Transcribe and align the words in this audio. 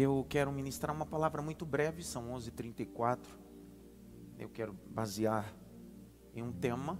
Eu 0.00 0.24
quero 0.28 0.52
ministrar 0.52 0.94
uma 0.94 1.04
palavra 1.04 1.42
muito 1.42 1.66
breve, 1.66 2.04
são 2.04 2.32
11h34. 2.32 3.18
Eu 4.38 4.48
quero 4.48 4.72
basear 4.88 5.52
em 6.32 6.40
um 6.40 6.52
tema. 6.52 6.96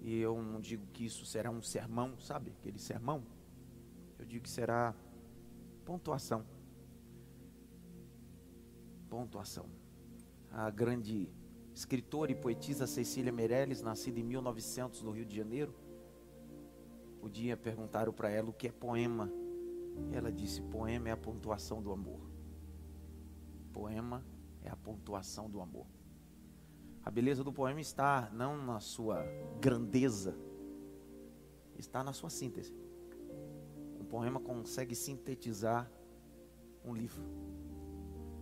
E 0.00 0.20
eu 0.20 0.40
não 0.40 0.60
digo 0.60 0.86
que 0.92 1.04
isso 1.04 1.26
será 1.26 1.50
um 1.50 1.60
sermão, 1.60 2.16
sabe? 2.20 2.52
Aquele 2.52 2.78
sermão. 2.78 3.26
Eu 4.20 4.24
digo 4.24 4.44
que 4.44 4.48
será 4.48 4.94
pontuação. 5.84 6.46
Pontuação. 9.10 9.66
A 10.52 10.70
grande 10.70 11.28
escritora 11.74 12.30
e 12.30 12.36
poetisa 12.36 12.86
Cecília 12.86 13.32
Meirelles, 13.32 13.82
nascida 13.82 14.20
em 14.20 14.22
1900 14.22 15.02
no 15.02 15.10
Rio 15.10 15.26
de 15.26 15.34
Janeiro, 15.34 15.74
podia 17.20 17.56
perguntar 17.56 18.12
para 18.12 18.30
ela 18.30 18.48
o 18.48 18.52
que 18.52 18.68
é 18.68 18.70
poema. 18.70 19.28
Ela 20.12 20.32
disse: 20.32 20.60
poema 20.62 21.08
é 21.08 21.12
a 21.12 21.16
pontuação 21.16 21.82
do 21.82 21.92
amor. 21.92 22.20
Poema 23.72 24.24
é 24.62 24.70
a 24.70 24.76
pontuação 24.76 25.48
do 25.48 25.60
amor. 25.60 25.86
A 27.04 27.10
beleza 27.10 27.42
do 27.42 27.52
poema 27.52 27.80
está 27.80 28.28
não 28.32 28.56
na 28.56 28.80
sua 28.80 29.24
grandeza, 29.60 30.36
está 31.78 32.02
na 32.02 32.12
sua 32.12 32.30
síntese. 32.30 32.74
Um 33.98 34.04
poema 34.04 34.40
consegue 34.40 34.94
sintetizar 34.94 35.90
um 36.84 36.94
livro. 36.94 37.22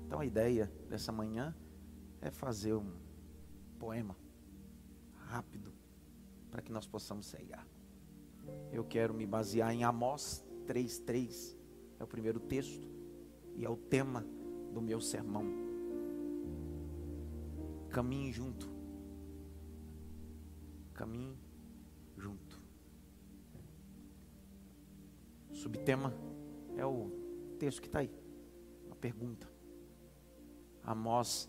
Então 0.07 0.21
a 0.21 0.27
ideia 0.27 0.73
dessa 0.89 1.13
manhã 1.13 1.55
é 2.21 2.31
fazer 2.31 2.75
um 2.75 2.93
poema 3.79 4.17
rápido 5.27 5.73
para 6.51 6.63
que 6.63 6.73
nós 6.73 6.87
possamos 6.87 7.27
ceiar. 7.27 7.67
Eu 8.71 8.85
quero 8.85 9.13
me 9.13 9.27
basear 9.27 9.73
em 9.73 9.85
Amós 9.85 10.46
3:3. 10.67 11.57
É 11.99 12.05
o 12.05 12.07
primeiro 12.07 12.41
texto 12.41 12.87
e 13.55 13.65
é 13.65 13.71
o 13.71 13.77
tema 13.77 14.25
do 14.73 14.83
meu 14.83 15.01
sermão. 15.01 15.45
Caminhe 17.89 18.33
junto. 18.33 18.69
Caminhe 20.93 21.39
junto. 22.17 22.63
Subtema 25.53 26.13
é 26.77 26.85
o 26.85 27.11
texto 27.59 27.81
que 27.81 27.89
está 27.89 28.01
aí. 28.01 28.11
Uma 28.87 28.97
pergunta. 28.97 29.49
Amós 30.83 31.49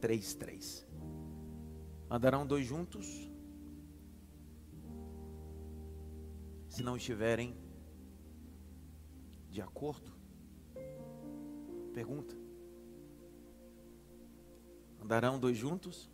3:3. 0.00 0.86
Andarão 2.10 2.46
dois 2.46 2.64
juntos? 2.64 3.28
Se 6.68 6.82
não 6.82 6.96
estiverem 6.96 7.56
de 9.50 9.60
acordo? 9.60 10.12
Pergunta. 11.92 12.36
Andarão 15.02 15.38
dois 15.38 15.56
juntos? 15.56 16.10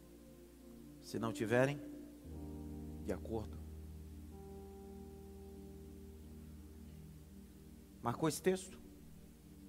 Se 1.01 1.19
não 1.19 1.33
tiverem 1.33 1.81
de 3.05 3.13
acordo? 3.13 3.59
Marcou 8.03 8.29
esse 8.29 8.41
texto? 8.41 8.79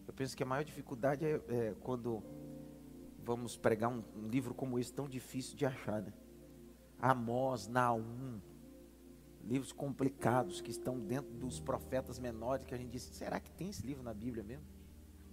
Eu 0.07 0.13
penso 0.13 0.35
que 0.35 0.43
a 0.43 0.45
maior 0.45 0.63
dificuldade 0.63 1.25
é, 1.25 1.41
é 1.49 1.75
quando 1.81 2.21
vamos 3.23 3.57
pregar 3.57 3.89
um, 3.89 4.03
um, 4.15 4.27
livro 4.27 4.53
como 4.53 4.77
esse 4.77 4.93
tão 4.93 5.09
difícil 5.09 5.55
de 5.55 5.65
achar, 5.65 6.01
né? 6.01 6.13
Amós, 6.99 7.67
Naum, 7.67 8.39
livros 9.45 9.71
complicados 9.71 10.59
que 10.59 10.71
estão 10.71 10.99
dentro 10.99 11.31
dos 11.33 11.59
profetas 11.59 12.17
menores 12.17 12.65
que 12.65 12.73
a 12.73 12.77
gente 12.77 12.89
disse, 12.89 13.13
será 13.13 13.39
que 13.39 13.51
tem 13.51 13.69
esse 13.69 13.85
livro 13.85 14.03
na 14.03 14.13
Bíblia 14.13 14.43
mesmo? 14.43 14.65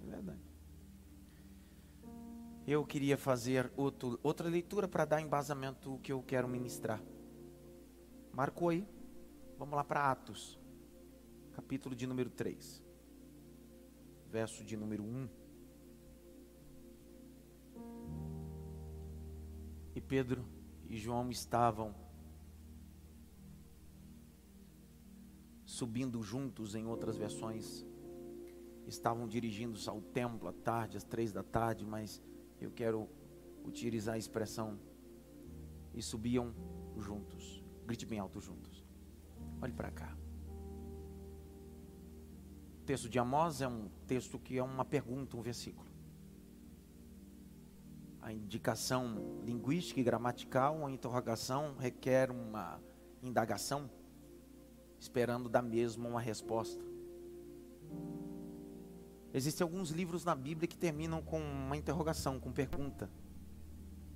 É 0.02 0.06
verdade. 0.06 0.40
Eu 2.66 2.84
queria 2.84 3.16
fazer 3.16 3.72
outro, 3.76 4.20
outra 4.22 4.48
leitura 4.48 4.86
para 4.86 5.04
dar 5.04 5.20
embasamento 5.20 5.98
que 6.02 6.12
eu 6.12 6.22
quero 6.22 6.46
ministrar. 6.46 7.02
Marcou 8.32 8.68
aí? 8.68 8.86
Vamos 9.58 9.74
lá 9.74 9.82
para 9.82 10.10
Atos, 10.10 10.58
capítulo 11.52 11.94
de 11.94 12.06
número 12.06 12.30
3, 12.30 12.82
verso 14.30 14.64
de 14.64 14.76
número 14.76 15.02
1. 15.02 15.28
E 19.94 20.00
Pedro 20.00 20.44
e 20.88 20.96
João 20.96 21.30
estavam 21.30 21.94
subindo 25.82 26.22
juntos 26.22 26.76
em 26.76 26.86
outras 26.86 27.16
versões. 27.16 27.84
Estavam 28.86 29.26
dirigindo-se 29.26 29.88
ao 29.90 30.00
templo 30.00 30.48
à 30.48 30.52
tarde, 30.52 30.96
às 30.96 31.02
três 31.02 31.32
da 31.32 31.42
tarde, 31.42 31.84
mas 31.84 32.22
eu 32.60 32.70
quero 32.70 33.08
utilizar 33.64 34.14
a 34.14 34.18
expressão 34.18 34.78
e 35.92 36.00
subiam 36.00 36.54
juntos. 36.96 37.64
Grite 37.84 38.06
bem 38.06 38.20
alto 38.20 38.40
juntos. 38.40 38.84
Olhe 39.60 39.72
para 39.72 39.90
cá. 39.90 40.16
O 42.80 42.84
texto 42.84 43.08
de 43.08 43.18
Amós 43.18 43.60
é 43.60 43.66
um 43.66 43.88
texto 44.06 44.38
que 44.38 44.58
é 44.58 44.62
uma 44.62 44.84
pergunta, 44.84 45.36
um 45.36 45.42
versículo. 45.42 45.90
A 48.20 48.32
indicação 48.32 49.40
linguística 49.44 49.98
e 49.98 50.04
gramatical, 50.04 50.76
uma 50.76 50.92
interrogação 50.92 51.74
requer 51.76 52.30
uma 52.30 52.80
indagação 53.20 53.90
esperando 55.02 55.48
da 55.48 55.60
mesma 55.60 56.08
uma 56.08 56.20
resposta. 56.20 56.80
Existem 59.34 59.64
alguns 59.64 59.90
livros 59.90 60.24
na 60.24 60.32
Bíblia 60.32 60.68
que 60.68 60.78
terminam 60.78 61.20
com 61.20 61.40
uma 61.40 61.76
interrogação, 61.76 62.38
com 62.38 62.52
pergunta. 62.52 63.10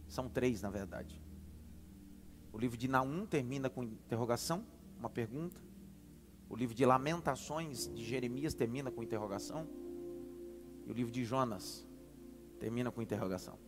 São 0.06 0.28
três, 0.28 0.62
na 0.62 0.70
verdade. 0.70 1.20
O 2.52 2.58
livro 2.58 2.76
de 2.76 2.86
Naum 2.86 3.26
termina 3.26 3.68
com 3.68 3.82
interrogação, 3.82 4.64
uma 4.96 5.10
pergunta. 5.10 5.60
O 6.48 6.54
livro 6.54 6.72
de 6.72 6.84
Lamentações 6.86 7.92
de 7.92 8.04
Jeremias 8.04 8.54
termina 8.54 8.88
com 8.88 9.02
interrogação. 9.02 9.66
E 10.86 10.90
o 10.90 10.94
livro 10.94 11.10
de 11.10 11.24
Jonas 11.24 11.84
termina 12.60 12.92
com 12.92 13.02
interrogação. 13.02 13.58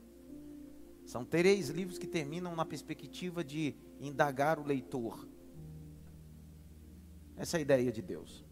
São 1.05 1.25
três 1.25 1.69
livros 1.69 1.99
que 1.99 2.07
terminam 2.07 2.55
na 2.55 2.65
perspectiva 2.65 3.43
de 3.43 3.75
indagar 3.99 4.61
o 4.61 4.65
leitor 4.65 5.27
essa 7.39 7.57
é 7.57 7.59
a 7.59 7.61
ideia 7.61 7.93
de 7.93 8.03
Deus. 8.03 8.45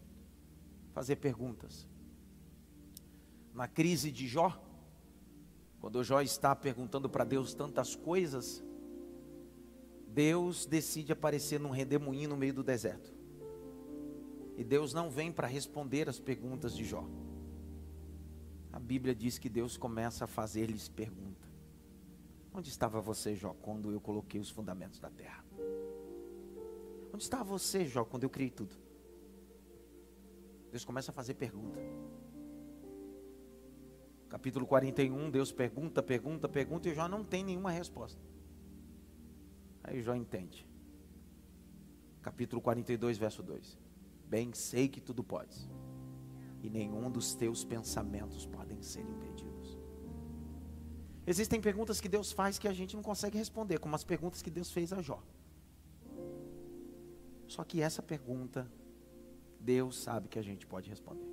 Fazer 0.93 1.17
perguntas. 1.17 1.87
Na 3.53 3.67
crise 3.67 4.11
de 4.11 4.27
Jó, 4.27 4.59
quando 5.79 6.03
Jó 6.03 6.21
está 6.21 6.55
perguntando 6.55 7.09
para 7.09 7.23
Deus 7.23 7.53
tantas 7.53 7.95
coisas, 7.95 8.63
Deus 10.07 10.65
decide 10.65 11.11
aparecer 11.11 11.59
num 11.59 11.69
redemoinho 11.69 12.29
no 12.29 12.37
meio 12.37 12.53
do 12.53 12.63
deserto. 12.63 13.13
E 14.55 14.63
Deus 14.63 14.93
não 14.93 15.09
vem 15.09 15.31
para 15.31 15.47
responder 15.47 16.09
as 16.09 16.19
perguntas 16.19 16.75
de 16.75 16.83
Jó. 16.83 17.07
A 18.71 18.79
Bíblia 18.79 19.13
diz 19.13 19.37
que 19.37 19.49
Deus 19.49 19.77
começa 19.77 20.25
a 20.25 20.27
fazer-lhes 20.27 20.89
pergunta. 20.89 21.47
Onde 22.53 22.69
estava 22.69 22.99
você, 22.99 23.35
Jó, 23.35 23.53
quando 23.61 23.91
eu 23.91 24.01
coloquei 24.01 24.41
os 24.41 24.49
fundamentos 24.49 24.99
da 24.99 25.09
terra? 25.11 25.46
Onde 27.17 27.23
estava 27.23 27.43
você, 27.43 27.83
Jó, 27.83 28.05
quando 28.05 28.25
eu 28.25 28.29
criei 28.29 28.51
tudo? 28.51 28.75
Deus 30.69 30.85
começa 30.85 31.09
a 31.09 31.13
fazer 31.15 31.33
pergunta. 31.33 31.79
Capítulo 34.29 34.67
41, 34.67 35.31
Deus 35.31 35.51
pergunta, 35.51 36.03
pergunta, 36.03 36.47
pergunta 36.47 36.87
e 36.87 36.93
Jó 36.93 37.07
não 37.07 37.23
tem 37.23 37.43
nenhuma 37.43 37.71
resposta. 37.71 38.21
Aí 39.83 39.99
Jó 39.99 40.13
entende. 40.13 40.69
Capítulo 42.21 42.61
42, 42.61 43.17
verso 43.17 43.41
2. 43.41 43.79
Bem 44.27 44.53
sei 44.53 44.87
que 44.87 45.01
tudo 45.01 45.23
podes, 45.23 45.67
e 46.61 46.69
nenhum 46.69 47.09
dos 47.09 47.33
teus 47.33 47.65
pensamentos 47.65 48.45
podem 48.45 48.79
ser 48.83 49.01
impedidos. 49.01 49.75
Existem 51.25 51.59
perguntas 51.59 51.99
que 51.99 52.07
Deus 52.07 52.31
faz 52.31 52.59
que 52.59 52.67
a 52.67 52.73
gente 52.73 52.95
não 52.95 53.01
consegue 53.01 53.39
responder, 53.39 53.79
como 53.79 53.95
as 53.95 54.03
perguntas 54.03 54.43
que 54.43 54.51
Deus 54.51 54.71
fez 54.71 54.93
a 54.93 55.01
Jó. 55.01 55.19
Só 57.47 57.63
que 57.63 57.81
essa 57.81 58.03
pergunta, 58.03 58.69
Deus 59.59 59.97
sabe 59.97 60.27
que 60.27 60.37
a 60.37 60.41
gente 60.41 60.67
pode 60.67 60.89
responder. 60.89 61.27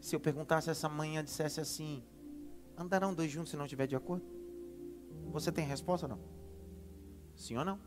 Se 0.00 0.16
eu 0.16 0.20
perguntasse 0.20 0.70
essa 0.70 0.88
manhã, 0.88 1.22
dissesse 1.22 1.60
assim: 1.60 2.02
andarão 2.76 3.12
dois 3.12 3.30
juntos 3.30 3.50
se 3.50 3.56
não 3.56 3.66
estiver 3.66 3.86
de 3.86 3.96
acordo? 3.96 4.24
Você 5.30 5.52
tem 5.52 5.66
resposta 5.66 6.06
ou 6.06 6.10
não? 6.10 6.20
Sim 7.34 7.56
ou 7.56 7.64
não? 7.64 7.78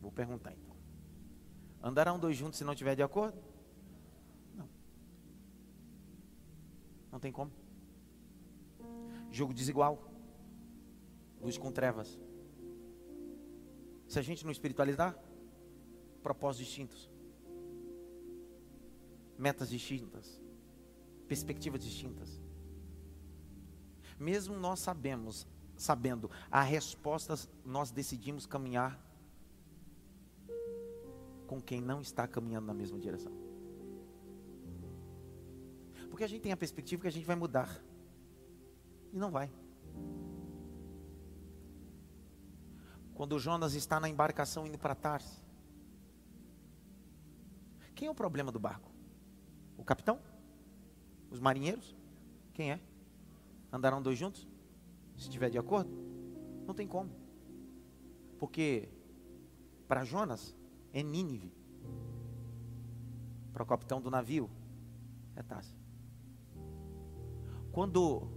Vou 0.00 0.10
perguntar 0.10 0.52
então. 0.52 0.74
Andarão 1.82 2.18
dois 2.18 2.36
juntos 2.36 2.58
se 2.58 2.64
não 2.64 2.72
estiver 2.72 2.94
de 2.94 3.02
acordo? 3.02 3.38
Não. 4.54 4.68
Não 7.12 7.20
tem 7.20 7.32
como. 7.32 7.52
Jogo 9.30 9.52
desigual. 9.52 10.10
Luz 11.40 11.58
com 11.58 11.70
trevas. 11.70 12.18
Se 14.08 14.18
a 14.18 14.22
gente 14.22 14.44
não 14.44 14.52
espiritualizar, 14.52 15.18
propósitos 16.22 16.66
distintos, 16.66 17.10
metas 19.38 19.68
distintas, 19.68 20.40
perspectivas 21.26 21.82
distintas. 21.82 22.40
Mesmo 24.18 24.56
nós 24.56 24.80
sabemos, 24.80 25.46
sabendo 25.76 26.30
a 26.50 26.62
resposta, 26.62 27.34
nós 27.64 27.90
decidimos 27.90 28.46
caminhar 28.46 29.00
com 31.46 31.60
quem 31.60 31.80
não 31.80 32.00
está 32.00 32.26
caminhando 32.26 32.66
na 32.66 32.74
mesma 32.74 32.98
direção. 32.98 33.32
Porque 36.08 36.24
a 36.24 36.28
gente 36.28 36.42
tem 36.42 36.52
a 36.52 36.56
perspectiva 36.56 37.02
que 37.02 37.08
a 37.08 37.12
gente 37.12 37.26
vai 37.26 37.36
mudar. 37.36 37.82
E 39.12 39.18
não 39.18 39.30
vai. 39.30 39.50
Quando 43.14 43.38
Jonas 43.38 43.74
está 43.74 44.00
na 44.00 44.08
embarcação 44.08 44.66
indo 44.66 44.76
para 44.76 44.94
Tarsis, 44.94 45.42
quem 47.94 48.08
é 48.08 48.10
o 48.10 48.14
problema 48.14 48.50
do 48.50 48.58
barco? 48.58 48.90
O 49.78 49.84
capitão? 49.84 50.18
Os 51.30 51.38
marinheiros? 51.38 51.94
Quem 52.52 52.72
é? 52.72 52.80
Andarão 53.72 54.02
dois 54.02 54.18
juntos? 54.18 54.48
Se 55.16 55.24
estiver 55.24 55.48
de 55.48 55.58
acordo? 55.58 55.90
Não 56.66 56.74
tem 56.74 56.88
como. 56.88 57.10
Porque 58.38 58.88
para 59.86 60.04
Jonas 60.04 60.56
é 60.92 61.02
Nínive. 61.02 61.52
Para 63.52 63.62
o 63.62 63.66
capitão 63.66 64.00
do 64.00 64.10
navio 64.10 64.50
é 65.36 65.42
Tarsis. 65.42 65.76
Quando 67.70 68.28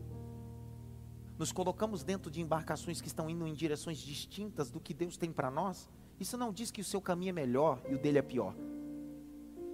nos 1.37 1.51
colocamos 1.51 2.03
dentro 2.03 2.31
de 2.31 2.41
embarcações 2.41 2.99
que 2.99 3.07
estão 3.07 3.29
indo 3.29 3.45
em 3.45 3.53
direções 3.53 3.99
distintas 3.99 4.71
do 4.71 4.79
que 4.79 4.93
Deus 4.93 5.17
tem 5.17 5.31
para 5.31 5.51
nós, 5.51 5.87
isso 6.19 6.37
não 6.37 6.51
diz 6.51 6.71
que 6.71 6.81
o 6.81 6.83
seu 6.83 6.99
caminho 6.99 7.29
é 7.29 7.33
melhor 7.33 7.81
e 7.89 7.93
o 7.93 7.99
dele 7.99 8.17
é 8.17 8.23
pior. 8.23 8.55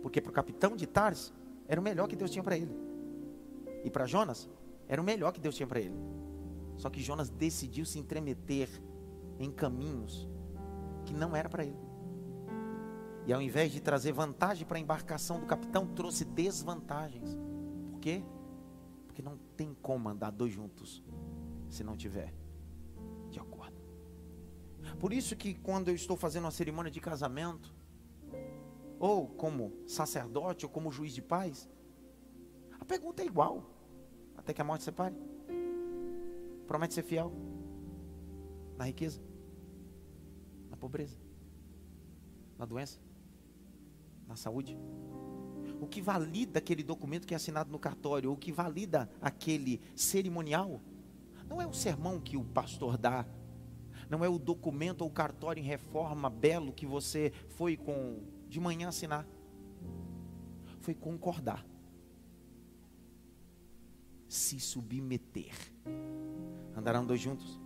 Porque 0.02 0.20
para 0.20 0.30
o 0.30 0.34
capitão 0.34 0.76
de 0.76 0.86
Tars, 0.86 1.34
era 1.68 1.80
o 1.80 1.84
melhor 1.84 2.08
que 2.08 2.16
Deus 2.16 2.30
tinha 2.30 2.44
para 2.44 2.58
ele. 2.58 2.76
E 3.86 3.90
para 3.90 4.06
Jonas, 4.06 4.50
era 4.88 5.02
o 5.02 5.06
melhor 5.06 5.32
que 5.32 5.40
Deus 5.40 5.56
tinha 5.56 5.66
para 5.66 5.80
ele. 5.80 5.96
Só 6.76 6.90
que 6.90 7.02
Jonas 7.02 7.30
decidiu 7.30 7.86
se 7.86 7.98
entremeter 7.98 8.70
em 9.40 9.50
caminhos 9.50 10.28
que 11.06 11.14
não 11.14 11.34
era 11.34 11.48
para 11.48 11.64
ele. 11.64 11.80
E 13.26 13.32
ao 13.32 13.42
invés 13.42 13.72
de 13.72 13.80
trazer 13.80 14.12
vantagem 14.12 14.68
para 14.68 14.78
a 14.78 14.82
embarcação 14.82 15.40
do 15.40 15.46
capitão, 15.46 15.88
trouxe 15.88 16.26
desvantagens. 16.26 17.38
Por 17.90 18.02
quê? 18.02 18.22
Porque 19.08 19.22
não 19.22 19.38
tem 19.56 19.74
como 19.82 20.10
andar 20.10 20.32
dois 20.32 20.52
juntos 20.52 21.02
se 21.74 21.84
não 21.84 21.98
tiver 21.98 22.34
de 23.32 23.40
acordo. 23.40 23.76
Por 25.00 25.12
isso 25.12 25.36
que 25.36 25.56
quando 25.56 25.88
eu 25.88 25.96
estou 25.96 26.16
fazendo 26.16 26.46
uma 26.46 26.52
cerimônia 26.52 26.92
de 26.92 27.02
casamento, 27.02 27.74
ou 29.00 29.28
como 29.28 29.74
sacerdote, 29.88 30.66
ou 30.66 30.72
como 30.72 30.92
juiz 30.92 31.14
de 31.14 31.22
paz, 31.22 31.68
a 32.80 32.86
pergunta 32.86 33.24
é 33.24 33.26
igual, 33.26 33.66
até 34.38 34.54
que 34.54 34.62
a 34.62 34.64
morte 34.64 34.84
separe. 34.84 35.16
Promete 36.68 36.94
ser 36.94 37.04
fiel 37.04 37.32
na 38.78 38.86
riqueza, 38.86 39.22
na 40.70 40.78
pobreza, 40.78 41.18
na 42.58 42.66
doença, 42.66 43.00
na 44.28 44.36
saúde. 44.36 44.78
O 45.82 45.88
que 45.88 46.02
valida 46.02 46.60
aquele 46.60 46.84
documento 46.84 47.28
que 47.28 47.34
é 47.34 47.38
assinado 47.38 47.72
no 47.72 47.80
cartório, 47.80 48.30
ou 48.30 48.36
o 48.36 48.40
que 48.40 48.52
valida 48.52 49.10
aquele 49.22 49.82
cerimonial, 49.96 50.80
não 51.54 51.62
é 51.62 51.68
o 51.68 51.74
sermão 51.74 52.20
que 52.20 52.36
o 52.36 52.44
pastor 52.44 52.98
dá, 52.98 53.28
não 54.10 54.26
é 54.26 54.28
o 54.28 54.40
documento 54.40 55.04
ou 55.04 55.10
cartório 55.12 55.62
em 55.62 55.64
reforma 55.64 56.28
belo 56.28 56.74
que 56.74 56.84
você 56.84 57.32
foi 57.50 57.78
com 57.78 58.24
de 58.50 58.60
manhã 58.60 58.88
assinar. 58.88 59.24
Foi 60.80 60.96
concordar. 60.96 61.64
Se 64.28 64.60
submeter. 64.60 65.54
Andarão 66.76 67.06
dois 67.06 67.22
juntos? 67.22 67.60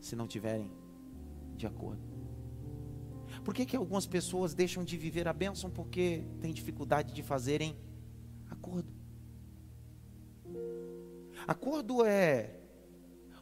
Se 0.00 0.16
não 0.16 0.26
tiverem 0.26 0.72
de 1.54 1.68
acordo. 1.68 2.02
Por 3.44 3.54
que, 3.54 3.64
que 3.64 3.76
algumas 3.76 4.08
pessoas 4.08 4.54
deixam 4.54 4.82
de 4.82 4.96
viver 4.96 5.28
a 5.28 5.32
bênção? 5.32 5.70
Porque 5.70 6.24
têm 6.40 6.52
dificuldade 6.52 7.14
de 7.14 7.22
fazerem 7.22 7.78
acordo. 8.50 8.92
Acordo 11.46 12.04
é 12.04 12.58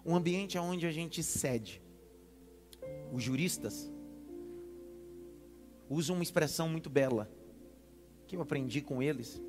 um 0.07 0.15
ambiente 0.15 0.57
onde 0.57 0.87
a 0.87 0.93
gente 0.93 1.21
cede. 1.21 1.83
Os 3.13 3.23
juristas 3.23 3.91
usam 5.91 6.15
uma 6.15 6.23
expressão 6.23 6.69
muito 6.69 6.89
bela, 6.89 7.29
que 8.29 8.37
eu 8.37 8.41
aprendi 8.41 8.81
com 8.81 9.03
eles, 9.03 9.43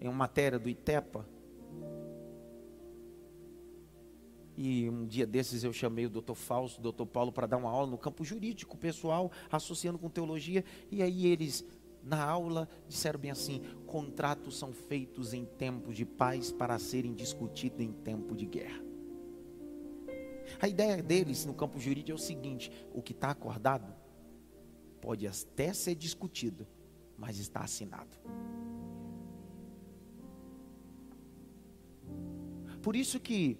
em 0.00 0.08
uma 0.08 0.16
matéria 0.16 0.58
do 0.58 0.70
ITEPA. 0.70 1.28
E 4.56 4.88
um 4.88 5.06
dia 5.06 5.26
desses 5.26 5.64
eu 5.64 5.72
chamei 5.72 6.06
o 6.06 6.10
doutor 6.10 6.34
Fausto, 6.34 6.78
o 6.78 6.82
doutor 6.82 7.06
Paulo, 7.06 7.30
para 7.30 7.46
dar 7.46 7.58
uma 7.58 7.70
aula 7.70 7.86
no 7.86 7.98
campo 7.98 8.24
jurídico, 8.24 8.76
pessoal, 8.76 9.30
associando 9.50 9.98
com 9.98 10.08
teologia, 10.08 10.64
e 10.90 11.02
aí 11.02 11.26
eles 11.26 11.64
na 12.02 12.24
aula 12.24 12.68
disseram 12.88 13.20
bem 13.20 13.30
assim: 13.30 13.62
contratos 13.86 14.58
são 14.58 14.72
feitos 14.72 15.34
em 15.34 15.44
tempo 15.44 15.92
de 15.92 16.06
paz 16.06 16.50
para 16.50 16.78
serem 16.78 17.14
discutidos 17.14 17.80
em 17.80 17.92
tempo 17.92 18.34
de 18.34 18.46
guerra. 18.46 18.89
A 20.60 20.68
ideia 20.68 21.02
deles 21.02 21.44
no 21.44 21.54
campo 21.54 21.78
jurídico 21.78 22.12
é 22.12 22.14
o 22.14 22.18
seguinte: 22.18 22.70
o 22.94 23.02
que 23.02 23.12
está 23.12 23.30
acordado 23.30 23.94
pode 25.00 25.26
até 25.26 25.72
ser 25.72 25.94
discutido, 25.94 26.66
mas 27.16 27.38
está 27.38 27.60
assinado. 27.60 28.16
Por 32.82 32.96
isso 32.96 33.20
que 33.20 33.58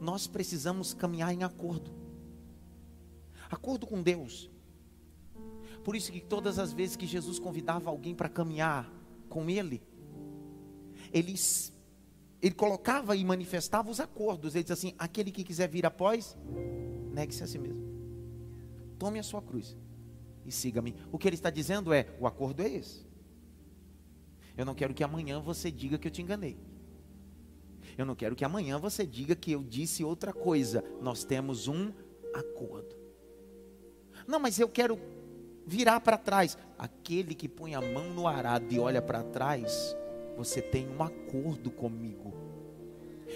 nós 0.00 0.26
precisamos 0.26 0.94
caminhar 0.94 1.32
em 1.32 1.42
acordo. 1.42 1.92
Acordo 3.50 3.86
com 3.86 4.02
Deus. 4.02 4.50
Por 5.84 5.96
isso 5.96 6.12
que 6.12 6.20
todas 6.20 6.58
as 6.58 6.72
vezes 6.72 6.96
que 6.96 7.06
Jesus 7.06 7.38
convidava 7.38 7.88
alguém 7.88 8.14
para 8.14 8.28
caminhar 8.28 8.92
com 9.28 9.48
ele, 9.48 9.82
eles 11.12 11.72
ele 12.40 12.54
colocava 12.54 13.16
e 13.16 13.24
manifestava 13.24 13.90
os 13.90 14.00
acordos. 14.00 14.54
Ele 14.54 14.64
diz 14.64 14.72
assim: 14.72 14.94
aquele 14.98 15.30
que 15.30 15.44
quiser 15.44 15.68
vir 15.68 15.84
após, 15.84 16.36
negue-se 17.12 17.42
a 17.42 17.46
si 17.46 17.58
mesmo. 17.58 17.86
Tome 18.98 19.18
a 19.18 19.22
sua 19.22 19.42
cruz 19.42 19.76
e 20.44 20.52
siga-me. 20.52 20.94
O 21.12 21.18
que 21.18 21.28
ele 21.28 21.34
está 21.34 21.50
dizendo 21.50 21.92
é: 21.92 22.06
o 22.20 22.26
acordo 22.26 22.62
é 22.62 22.68
esse. 22.68 23.06
Eu 24.56 24.64
não 24.64 24.74
quero 24.74 24.94
que 24.94 25.04
amanhã 25.04 25.40
você 25.40 25.70
diga 25.70 25.98
que 25.98 26.08
eu 26.08 26.12
te 26.12 26.22
enganei. 26.22 26.58
Eu 27.96 28.06
não 28.06 28.14
quero 28.14 28.36
que 28.36 28.44
amanhã 28.44 28.78
você 28.78 29.04
diga 29.04 29.34
que 29.34 29.52
eu 29.52 29.62
disse 29.62 30.04
outra 30.04 30.32
coisa. 30.32 30.84
Nós 31.00 31.24
temos 31.24 31.68
um 31.68 31.92
acordo. 32.34 32.96
Não, 34.26 34.38
mas 34.38 34.58
eu 34.58 34.68
quero 34.68 34.98
virar 35.66 36.00
para 36.00 36.16
trás. 36.16 36.56
Aquele 36.78 37.34
que 37.34 37.48
põe 37.48 37.74
a 37.74 37.80
mão 37.80 38.12
no 38.12 38.26
arado 38.26 38.72
e 38.72 38.78
olha 38.78 39.02
para 39.02 39.22
trás, 39.22 39.96
você 40.38 40.62
tem 40.62 40.88
um 40.88 41.02
acordo 41.02 41.68
comigo. 41.68 42.32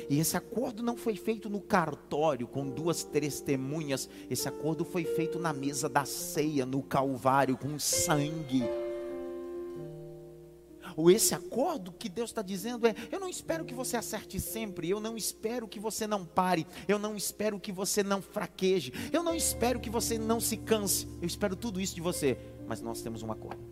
E 0.09 0.21
esse 0.21 0.37
acordo 0.37 0.85
não 0.85 0.97
foi 0.97 1.17
feito 1.17 1.51
no 1.51 1.61
cartório 1.61 2.47
com 2.47 2.71
duas 2.71 3.03
testemunhas. 3.03 4.09
Esse 4.31 4.49
acordo 4.49 4.85
foi 4.85 5.05
feito 5.05 5.37
na 5.37 5.53
mesa 5.53 5.89
da 5.89 6.05
ceia, 6.05 6.65
no 6.65 6.81
Calvário, 6.81 7.59
com 7.59 7.77
sangue. 7.77 8.63
Ou 10.97 11.11
esse 11.11 11.35
acordo 11.35 11.91
que 11.91 12.09
Deus 12.09 12.31
está 12.31 12.41
dizendo 12.41 12.87
é: 12.87 12.95
eu 13.11 13.19
não 13.19 13.29
espero 13.29 13.65
que 13.65 13.75
você 13.75 13.97
acerte 13.97 14.39
sempre, 14.39 14.89
eu 14.89 15.01
não 15.01 15.17
espero 15.17 15.67
que 15.67 15.81
você 15.81 16.07
não 16.07 16.25
pare, 16.25 16.67
eu 16.87 17.01
não 17.01 17.17
espero 17.17 17.59
que 17.59 17.73
você 17.73 18.05
não 18.05 18.23
fraqueje, 18.23 18.93
eu 19.13 19.25
não 19.25 19.35
espero 19.35 19.81
que 19.81 19.91
você 19.91 20.19
não 20.19 20.39
se 20.39 20.57
canse, 20.57 21.09
eu 21.21 21.27
espero 21.27 21.57
tudo 21.57 21.81
isso 21.81 21.97
de 21.97 22.01
você, 22.01 22.39
mas 22.67 22.81
nós 22.81 23.03
temos 23.03 23.25
um 23.25 23.33
acordo. 23.33 23.72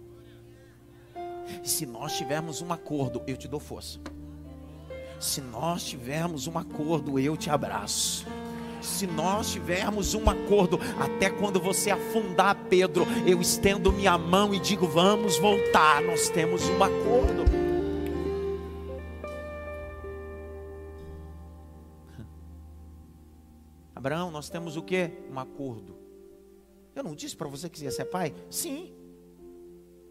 Se 1.62 1.86
nós 1.86 2.16
tivermos 2.16 2.62
um 2.62 2.72
acordo, 2.72 3.22
eu 3.26 3.36
te 3.36 3.48
dou 3.48 3.60
força. 3.60 3.98
Se 5.18 5.40
nós 5.40 5.84
tivermos 5.84 6.46
um 6.46 6.56
acordo, 6.56 7.18
eu 7.18 7.36
te 7.36 7.50
abraço. 7.50 8.26
Se 8.80 9.06
nós 9.06 9.52
tivermos 9.52 10.14
um 10.14 10.28
acordo, 10.28 10.78
até 10.98 11.28
quando 11.28 11.60
você 11.60 11.90
afundar, 11.90 12.56
Pedro, 12.70 13.04
eu 13.26 13.40
estendo 13.40 13.92
minha 13.92 14.16
mão 14.16 14.54
e 14.54 14.58
digo: 14.58 14.86
vamos 14.86 15.36
voltar. 15.38 16.02
Nós 16.02 16.30
temos 16.30 16.62
um 16.68 16.82
acordo. 16.82 17.44
Abraão, 23.94 24.30
nós 24.30 24.48
temos 24.48 24.78
o 24.78 24.82
que? 24.82 25.10
Um 25.30 25.38
acordo. 25.38 25.94
Eu 26.94 27.02
não 27.02 27.14
disse 27.14 27.36
para 27.36 27.48
você 27.48 27.68
que 27.68 27.84
ia 27.84 27.90
ser 27.90 28.06
pai? 28.06 28.34
Sim. 28.48 28.94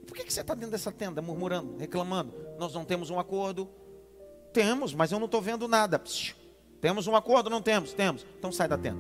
Por 0.10 0.18
que, 0.18 0.24
que 0.24 0.34
você 0.34 0.42
está 0.42 0.56
dentro 0.56 0.72
dessa 0.72 0.92
tenda 0.92 1.22
murmurando, 1.22 1.78
reclamando? 1.78 2.34
Nós 2.58 2.74
não 2.74 2.84
temos 2.84 3.12
um 3.12 3.20
acordo. 3.20 3.70
Temos, 4.52 4.92
mas 4.92 5.12
eu 5.12 5.20
não 5.20 5.26
estou 5.26 5.40
vendo 5.40 5.68
nada. 5.68 6.02
Temos 6.82 7.06
um 7.06 7.16
acordo? 7.16 7.48
Não 7.48 7.62
temos? 7.62 7.94
Temos. 7.94 8.26
Então 8.40 8.52
sai 8.52 8.68
da 8.68 8.76
tenda. 8.76 9.00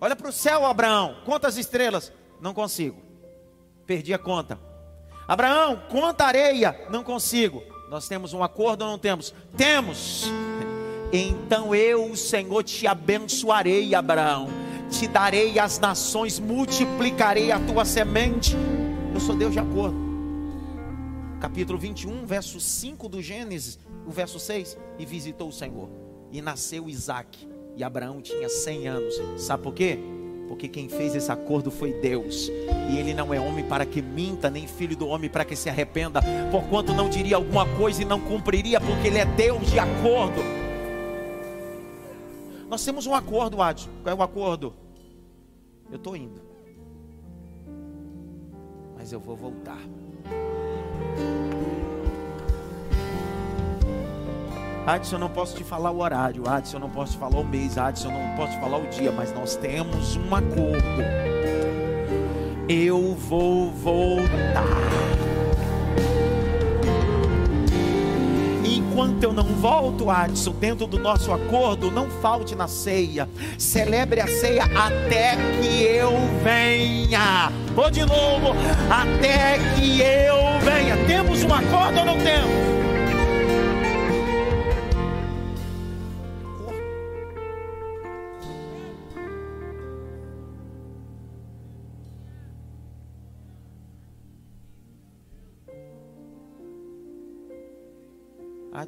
Olha 0.00 0.16
para 0.16 0.30
o 0.30 0.32
céu, 0.32 0.64
Abraão. 0.64 1.18
Quantas 1.26 1.58
estrelas? 1.58 2.10
Não 2.40 2.54
consigo. 2.54 2.96
Perdi 3.84 4.14
a 4.14 4.18
conta. 4.18 4.58
Abraão, 5.28 5.82
conta 5.90 6.24
areia. 6.24 6.86
Não 6.88 7.04
consigo. 7.04 7.62
Nós 7.90 8.08
temos 8.08 8.32
um 8.32 8.42
acordo 8.42 8.82
ou 8.82 8.90
não 8.90 8.98
temos? 8.98 9.34
Temos. 9.56 10.24
Então 11.12 11.74
eu, 11.74 12.08
o 12.08 12.16
Senhor, 12.16 12.62
te 12.62 12.86
abençoarei, 12.86 13.96
Abraão. 13.96 14.48
Te 14.90 15.06
darei 15.06 15.58
as 15.58 15.78
nações, 15.78 16.40
multiplicarei 16.40 17.52
a 17.52 17.60
tua 17.60 17.84
semente. 17.84 18.56
Eu 19.14 19.20
sou 19.20 19.36
Deus 19.36 19.52
de 19.52 19.58
acordo. 19.58 19.96
Capítulo 21.40 21.78
21, 21.78 22.26
verso 22.26 22.60
5 22.60 23.08
do 23.08 23.22
Gênesis, 23.22 23.78
o 24.06 24.10
verso 24.10 24.38
6. 24.38 24.76
E 24.98 25.06
visitou 25.06 25.48
o 25.48 25.52
Senhor. 25.52 25.88
E 26.32 26.42
nasceu 26.42 26.88
Isaac. 26.88 27.48
E 27.76 27.84
Abraão 27.84 28.20
tinha 28.20 28.48
100 28.48 28.88
anos. 28.88 29.14
Sabe 29.38 29.62
por 29.62 29.72
quê? 29.72 29.98
Porque 30.48 30.66
quem 30.66 30.88
fez 30.88 31.14
esse 31.14 31.30
acordo 31.30 31.70
foi 31.70 31.92
Deus. 31.92 32.50
E 32.90 32.98
ele 32.98 33.14
não 33.14 33.32
é 33.32 33.40
homem 33.40 33.64
para 33.64 33.86
que 33.86 34.02
minta, 34.02 34.50
nem 34.50 34.66
filho 34.66 34.96
do 34.96 35.06
homem 35.06 35.30
para 35.30 35.44
que 35.44 35.54
se 35.54 35.70
arrependa. 35.70 36.20
Porquanto 36.50 36.92
não 36.92 37.08
diria 37.08 37.36
alguma 37.36 37.64
coisa 37.76 38.02
e 38.02 38.04
não 38.04 38.20
cumpriria, 38.20 38.80
porque 38.80 39.06
ele 39.06 39.18
é 39.18 39.24
Deus 39.24 39.70
de 39.70 39.78
acordo. 39.78 40.59
Nós 42.70 42.84
temos 42.84 43.04
um 43.04 43.14
acordo, 43.16 43.60
Adson. 43.60 43.90
Qual 44.00 44.14
é 44.14 44.16
o 44.16 44.22
acordo? 44.22 44.72
Eu 45.90 45.96
estou 45.96 46.16
indo. 46.16 46.40
Mas 48.96 49.10
eu 49.10 49.18
vou 49.18 49.34
voltar. 49.34 49.80
Adson, 54.86 55.16
eu 55.16 55.18
não 55.18 55.30
posso 55.30 55.56
te 55.56 55.64
falar 55.64 55.90
o 55.90 55.98
horário. 55.98 56.48
Adson, 56.48 56.76
eu 56.76 56.80
não 56.80 56.90
posso 56.90 57.14
te 57.14 57.18
falar 57.18 57.40
o 57.40 57.44
mês. 57.44 57.76
Adson, 57.76 58.08
eu 58.08 58.12
não 58.12 58.36
posso 58.36 58.52
te 58.52 58.60
falar 58.60 58.78
o 58.78 58.86
dia. 58.86 59.10
Mas 59.10 59.34
nós 59.34 59.56
temos 59.56 60.16
um 60.16 60.32
acordo. 60.32 61.02
Eu 62.68 63.16
vou 63.16 63.72
voltar. 63.72 65.29
Enquanto 69.00 69.22
eu 69.22 69.32
não 69.32 69.44
volto, 69.44 70.10
Adson, 70.10 70.52
dentro 70.52 70.86
do 70.86 70.98
nosso 70.98 71.32
acordo, 71.32 71.90
não 71.90 72.10
falte 72.10 72.54
na 72.54 72.68
ceia. 72.68 73.26
Celebre 73.56 74.20
a 74.20 74.26
ceia 74.26 74.64
até 74.64 75.36
que 75.58 75.82
eu 75.82 76.12
venha. 76.44 77.50
Vou 77.74 77.90
de 77.90 78.04
novo, 78.04 78.54
até 78.90 79.58
que 79.74 80.02
eu 80.02 80.60
venha. 80.60 80.98
Temos 81.06 81.42
um 81.42 81.54
acordo 81.54 82.00
ou 82.00 82.04
não 82.04 82.18
temos? 82.18 82.79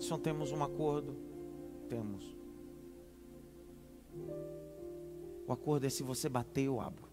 Adson, 0.02 0.18
temos 0.18 0.50
um 0.50 0.60
acordo? 0.64 1.14
Temos. 1.88 2.24
O 5.46 5.52
acordo 5.52 5.86
é 5.86 5.90
se 5.90 6.02
você 6.02 6.28
bater, 6.28 6.64
eu 6.64 6.80
abro. 6.80 7.04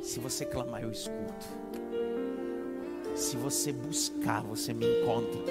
Se 0.00 0.18
você 0.18 0.46
clamar, 0.46 0.82
eu 0.82 0.90
escuto. 0.90 1.46
Se 3.14 3.36
você 3.36 3.72
buscar, 3.72 4.42
você 4.42 4.72
me 4.72 4.86
encontra. 4.86 5.42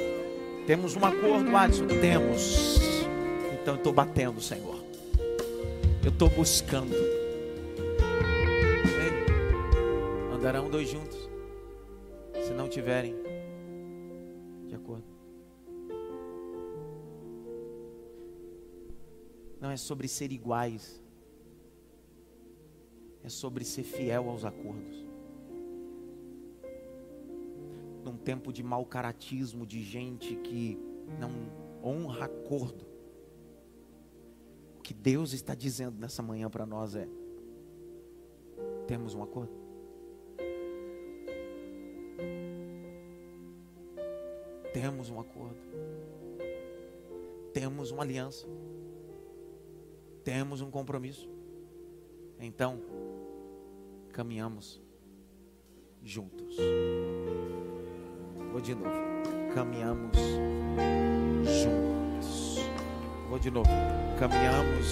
Temos 0.66 0.96
um 0.96 1.06
acordo, 1.06 1.56
Adson? 1.56 1.86
Temos. 2.02 2.80
Então 3.62 3.76
eu 3.76 3.78
estou 3.78 3.94
batendo, 3.94 4.42
Senhor. 4.42 4.84
Eu 6.04 6.10
estou 6.10 6.32
buscando. 6.32 6.96
Ei, 8.96 9.14
andarão 10.34 10.72
dois 10.72 10.90
juntos. 10.90 11.20
Se 12.44 12.52
não 12.52 12.68
tiverem 12.68 13.33
de 14.74 14.76
acordo. 14.76 15.06
Não 19.62 19.70
é 19.70 19.78
sobre 19.78 20.08
ser 20.08 20.32
iguais, 20.32 21.02
é 23.24 23.30
sobre 23.30 23.64
ser 23.64 23.84
fiel 23.84 24.30
aos 24.30 24.44
acordos. 24.44 25.06
Num 28.04 28.18
tempo 28.18 28.52
de 28.52 28.62
mau 28.62 28.86
caratismo, 28.86 29.66
de 29.66 29.82
gente 29.82 30.36
que 30.38 30.78
não 31.20 31.32
honra 31.82 32.26
acordo, 32.26 32.86
o 34.78 34.82
que 34.82 34.94
Deus 34.94 35.32
está 35.32 35.56
dizendo 35.56 35.98
nessa 35.98 36.22
manhã 36.22 36.50
para 36.50 36.66
nós 36.66 36.96
é: 36.96 37.08
temos 38.88 39.14
um 39.14 39.24
acordo? 39.24 39.63
Temos 44.74 45.10
um 45.12 45.20
acordo. 45.20 45.56
Temos 47.54 47.92
uma 47.92 48.02
aliança. 48.02 48.48
Temos 50.24 50.62
um 50.62 50.72
compromisso. 50.72 51.30
Então, 52.40 52.82
caminhamos 54.12 54.82
juntos. 56.04 56.58
Vou 58.52 58.60
de 58.60 58.74
novo. 58.74 58.90
Caminhamos 59.54 60.18
juntos. 61.44 62.58
Vou 63.30 63.38
de 63.38 63.52
novo. 63.52 63.70
Caminhamos 64.20 64.88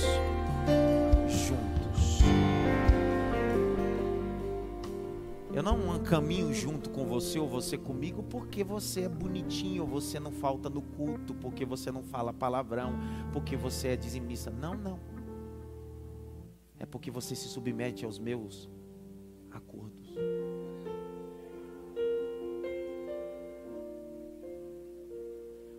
juntos. 1.28 1.81
Eu 5.62 5.64
não 5.64 6.04
caminho 6.04 6.52
junto 6.52 6.90
com 6.90 7.06
você 7.06 7.38
ou 7.38 7.48
você 7.48 7.78
comigo 7.78 8.24
porque 8.24 8.64
você 8.64 9.02
é 9.02 9.08
bonitinho, 9.08 9.84
ou 9.84 9.88
você 9.88 10.20
não 10.20 10.32
falta 10.32 10.72
no 10.72 10.82
culto, 10.82 11.36
porque 11.36 11.64
você 11.64 11.92
não 11.92 12.02
fala 12.02 12.34
palavrão, 12.34 12.96
porque 13.32 13.56
você 13.56 13.90
é 13.90 13.96
dizimista. 13.96 14.50
Não, 14.50 14.74
não. 14.74 15.00
É 16.80 16.86
porque 16.88 17.12
você 17.12 17.36
se 17.36 17.48
submete 17.48 18.04
aos 18.04 18.18
meus 18.18 18.68
acordos. 19.52 20.16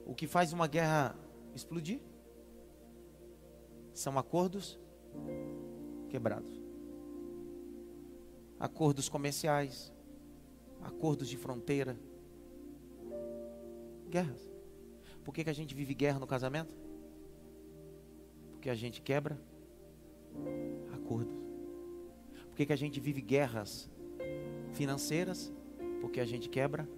O 0.06 0.14
que 0.14 0.28
faz 0.28 0.52
uma 0.52 0.68
guerra 0.68 1.16
explodir 1.56 2.00
são 3.92 4.16
acordos 4.16 4.78
quebrados 6.08 6.61
acordos 8.62 9.08
comerciais, 9.08 9.92
acordos 10.80 11.28
de 11.28 11.36
fronteira, 11.36 11.98
guerras. 14.08 14.48
Por 15.24 15.34
que, 15.34 15.42
que 15.42 15.50
a 15.50 15.52
gente 15.52 15.74
vive 15.74 15.94
guerra 15.94 16.20
no 16.20 16.28
casamento? 16.28 16.72
Porque 18.52 18.70
a 18.70 18.74
gente 18.76 19.02
quebra 19.02 19.36
acordos. 20.94 21.34
Por 22.46 22.54
que, 22.54 22.64
que 22.64 22.72
a 22.72 22.76
gente 22.76 23.00
vive 23.00 23.20
guerras 23.20 23.90
financeiras? 24.74 25.52
Porque 26.00 26.20
a 26.20 26.24
gente 26.24 26.48
quebra. 26.48 26.88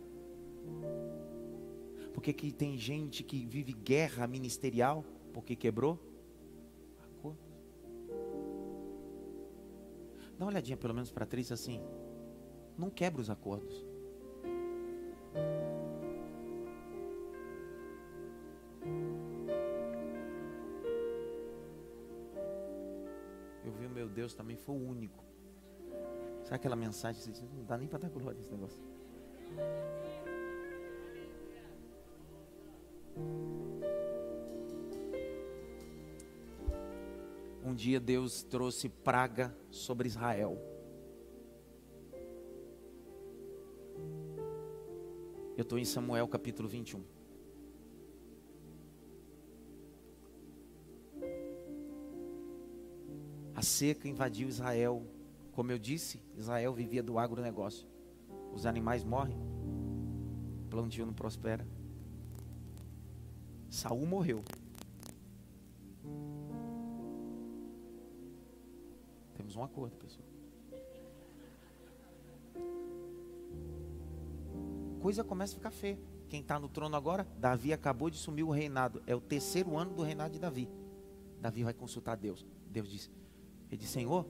Por 2.13 2.23
que, 2.23 2.35
que 2.35 2.53
tem 2.53 2.77
gente 2.77 3.23
que 3.23 3.47
vive 3.47 3.73
guerra 3.73 4.27
ministerial? 4.27 5.03
Porque 5.33 5.57
quebrou 5.57 5.99
Dá 10.39 10.45
uma 10.45 10.51
olhadinha 10.51 10.77
pelo 10.77 10.95
menos 10.95 11.11
para 11.11 11.25
atriz 11.25 11.53
assim. 11.53 11.81
Não 12.77 12.91
quebra 12.91 13.21
os 13.21 13.31
acordos. 13.31 13.87
Eu 23.65 23.73
vi 23.73 23.87
o 23.87 23.91
meu 23.91 24.09
Deus 24.09 24.35
também 24.35 24.57
foi 24.57 24.75
o 24.75 24.79
único. 24.79 25.25
Sabe 26.43 26.57
aquela 26.57 26.77
mensagem? 26.77 27.33
Não 27.57 27.65
dá 27.65 27.79
nem 27.79 27.89
para 27.89 28.01
dar 28.01 28.11
glória 28.11 28.39
esse 28.39 28.51
negócio. 28.51 28.83
Um 37.65 37.75
dia 37.75 37.99
Deus 37.99 38.43
trouxe 38.43 38.91
praga 38.91 39.57
sobre 39.71 40.07
Israel. 40.07 40.59
Eu 45.57 45.63
estou 45.63 45.79
em 45.79 45.85
Samuel 45.87 46.29
capítulo 46.29 46.69
21. 46.69 47.03
A 53.55 53.63
seca 53.63 54.07
invadiu 54.07 54.47
Israel. 54.47 55.03
Como 55.53 55.73
eu 55.73 55.79
disse, 55.79 56.21
Israel 56.37 56.75
vivia 56.75 57.03
do 57.03 57.19
agronegócio. 57.19 57.89
Os 58.53 58.67
animais 58.67 59.03
morrem, 59.03 59.39
o 60.67 60.69
plantio 60.69 61.07
não 61.07 61.15
prospera. 61.15 61.67
Saul 63.71 64.05
morreu. 64.05 64.45
Um 69.65 69.67
acordo, 69.67 69.97
pessoal. 69.97 70.35
coisa 75.05 75.23
começa 75.23 75.53
a 75.53 75.57
ficar 75.57 75.71
feia. 75.71 75.99
Quem 76.31 76.41
está 76.41 76.59
no 76.59 76.67
trono 76.67 76.97
agora? 76.97 77.29
Davi 77.39 77.75
acabou 77.75 78.09
de 78.09 78.17
assumir 78.17 78.43
o 78.43 78.51
reinado. 78.51 79.03
É 79.07 79.15
o 79.15 79.21
terceiro 79.21 79.77
ano 79.77 79.93
do 79.93 80.03
reinado 80.03 80.33
de 80.33 80.39
Davi. 80.39 80.67
Davi 81.43 81.63
vai 81.63 81.75
consultar 81.75 82.17
Deus. 82.17 82.47
Deus 82.71 82.89
diz: 82.89 83.11
Ele 83.71 83.77
diz, 83.77 83.91
Senhor, 83.91 84.27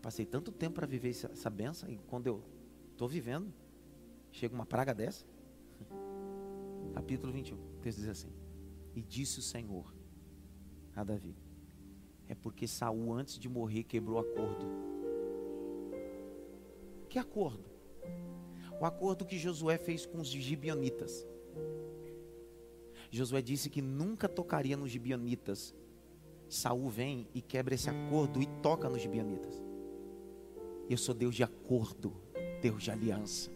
passei 0.00 0.24
tanto 0.24 0.52
tempo 0.52 0.76
para 0.76 0.86
viver 0.86 1.08
essa, 1.08 1.50
benção, 1.50 1.90
e 1.90 1.98
quando 2.06 2.28
eu 2.28 2.44
estou 2.92 3.08
vivendo, 3.08 3.52
chega 4.30 4.54
uma 4.54 4.64
praga 4.64 4.94
dessa. 4.94 5.26
Capítulo 6.94 7.32
21, 7.32 7.56
o 7.56 7.80
texto 7.82 7.98
diz 7.98 8.08
assim: 8.08 8.32
E 8.94 9.02
disse 9.02 9.40
o 9.40 9.42
Senhor 9.42 9.92
a 10.94 11.02
Davi: 11.02 11.34
É 12.28 12.34
porque 12.34 12.66
Saul, 12.66 13.12
antes 13.12 13.38
de 13.38 13.48
morrer, 13.48 13.84
quebrou 13.84 14.18
acordo. 14.18 14.66
Que 17.08 17.18
acordo? 17.18 17.64
O 18.80 18.84
acordo 18.84 19.24
que 19.24 19.38
Josué 19.38 19.78
fez 19.78 20.04
com 20.04 20.18
os 20.18 20.28
gibionitas. 20.28 21.26
Josué 23.10 23.40
disse 23.40 23.70
que 23.70 23.80
nunca 23.80 24.28
tocaria 24.28 24.76
nos 24.76 24.90
gibionitas. 24.90 25.74
Saul 26.48 26.88
vem 26.88 27.28
e 27.34 27.40
quebra 27.40 27.74
esse 27.74 27.88
acordo 27.88 28.42
e 28.42 28.46
toca 28.60 28.88
nos 28.88 29.00
gibionitas. 29.00 29.62
Eu 30.90 30.98
sou 30.98 31.14
Deus 31.14 31.34
de 31.34 31.42
acordo, 31.42 32.12
Deus 32.60 32.82
de 32.82 32.90
aliança. 32.90 33.50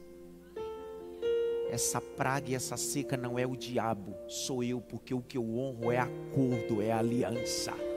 Essa 1.71 2.01
praga 2.01 2.51
e 2.51 2.55
essa 2.55 2.77
seca 2.77 3.17
não 3.17 3.39
é 3.39 3.47
o 3.47 3.55
diabo, 3.55 4.15
sou 4.27 4.65
eu, 4.65 4.81
porque 4.81 5.13
o 5.13 5.21
que 5.21 5.37
eu 5.37 5.59
honro 5.59 5.93
é 5.93 5.99
acordo, 5.99 6.81
é 6.81 6.91
aliança. 6.91 7.88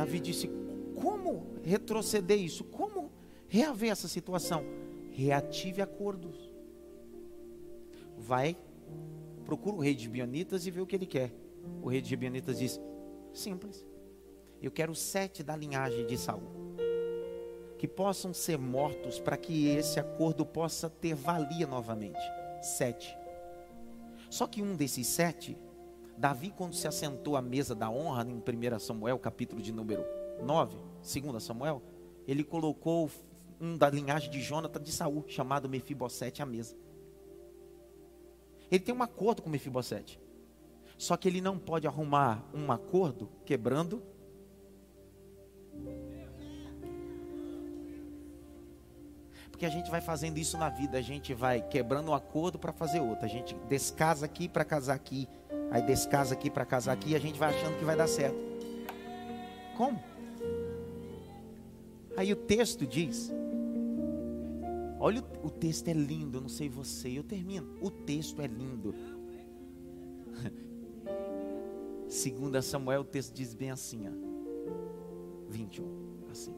Davi 0.00 0.18
disse: 0.18 0.50
Como 0.94 1.46
retroceder 1.62 2.40
isso? 2.40 2.64
Como 2.64 3.12
reaver 3.46 3.90
essa 3.90 4.08
situação? 4.08 4.64
Reative 5.10 5.82
acordos. 5.82 6.50
Vai, 8.16 8.56
procura 9.44 9.76
o 9.76 9.80
rei 9.80 9.94
de 9.94 10.08
Bionitas 10.08 10.66
e 10.66 10.70
vê 10.70 10.80
o 10.80 10.86
que 10.86 10.96
ele 10.96 11.04
quer. 11.04 11.30
O 11.82 11.88
rei 11.90 12.00
de 12.00 12.16
Bionitas 12.16 12.58
diz: 12.58 12.80
Simples. 13.34 13.84
Eu 14.62 14.70
quero 14.70 14.94
sete 14.94 15.42
da 15.42 15.54
linhagem 15.54 16.06
de 16.06 16.16
Saul 16.16 16.42
que 17.78 17.88
possam 17.88 18.32
ser 18.34 18.58
mortos 18.58 19.18
para 19.18 19.38
que 19.38 19.68
esse 19.68 19.98
acordo 19.98 20.44
possa 20.44 20.88
ter 20.88 21.14
valia 21.14 21.66
novamente. 21.66 22.20
Sete. 22.62 23.14
Só 24.30 24.46
que 24.46 24.62
um 24.62 24.76
desses 24.76 25.06
sete, 25.06 25.56
Davi, 26.20 26.50
quando 26.50 26.74
se 26.74 26.86
assentou 26.86 27.34
à 27.34 27.40
mesa 27.40 27.74
da 27.74 27.88
honra, 27.88 28.26
em 28.28 28.34
1 28.34 28.78
Samuel, 28.78 29.18
capítulo 29.18 29.62
de 29.62 29.72
número 29.72 30.04
9, 30.42 30.76
2 31.00 31.42
Samuel, 31.42 31.80
ele 32.28 32.44
colocou 32.44 33.10
um 33.58 33.74
da 33.74 33.88
linhagem 33.88 34.30
de 34.30 34.38
Jonathan 34.38 34.82
de 34.82 34.92
Saul, 34.92 35.24
chamado 35.26 35.66
Mefibosete, 35.66 36.42
à 36.42 36.46
mesa. 36.46 36.76
Ele 38.70 38.84
tem 38.84 38.94
um 38.94 39.02
acordo 39.02 39.40
com 39.40 39.48
Mefibosete. 39.48 40.20
Só 40.98 41.16
que 41.16 41.26
ele 41.26 41.40
não 41.40 41.58
pode 41.58 41.86
arrumar 41.86 42.44
um 42.52 42.70
acordo 42.70 43.30
quebrando 43.46 44.02
Porque 49.60 49.66
a 49.66 49.70
gente 49.70 49.90
vai 49.90 50.00
fazendo 50.00 50.38
isso 50.38 50.56
na 50.56 50.70
vida, 50.70 50.96
a 50.96 51.02
gente 51.02 51.34
vai 51.34 51.60
quebrando 51.60 52.12
um 52.12 52.14
acordo 52.14 52.58
para 52.58 52.72
fazer 52.72 52.98
outro. 53.00 53.26
A 53.26 53.28
gente 53.28 53.54
descasa 53.68 54.24
aqui 54.24 54.48
para 54.48 54.64
casar 54.64 54.94
aqui, 54.94 55.28
aí 55.70 55.82
descasa 55.82 56.34
aqui 56.34 56.50
para 56.50 56.64
casar 56.64 56.92
aqui, 56.92 57.14
a 57.14 57.18
gente 57.18 57.38
vai 57.38 57.50
achando 57.50 57.78
que 57.78 57.84
vai 57.84 57.96
dar 57.96 58.06
certo. 58.06 58.38
Como? 59.76 60.02
Aí 62.16 62.32
o 62.32 62.36
texto 62.36 62.86
diz: 62.86 63.32
Olha, 64.98 65.22
o, 65.42 65.46
o 65.46 65.50
texto 65.50 65.88
é 65.88 65.92
lindo, 65.94 66.38
eu 66.38 66.42
não 66.42 66.48
sei 66.48 66.68
você, 66.68 67.18
eu 67.18 67.22
termino. 67.22 67.78
O 67.80 67.90
texto 67.90 68.42
é 68.42 68.46
lindo. 68.46 68.94
Segunda 72.08 72.60
Samuel, 72.60 73.00
o 73.02 73.04
texto 73.04 73.32
diz 73.32 73.54
bem 73.54 73.70
assim, 73.70 74.06
ó, 74.08 74.12
21, 75.48 75.86
assim. 76.30 76.54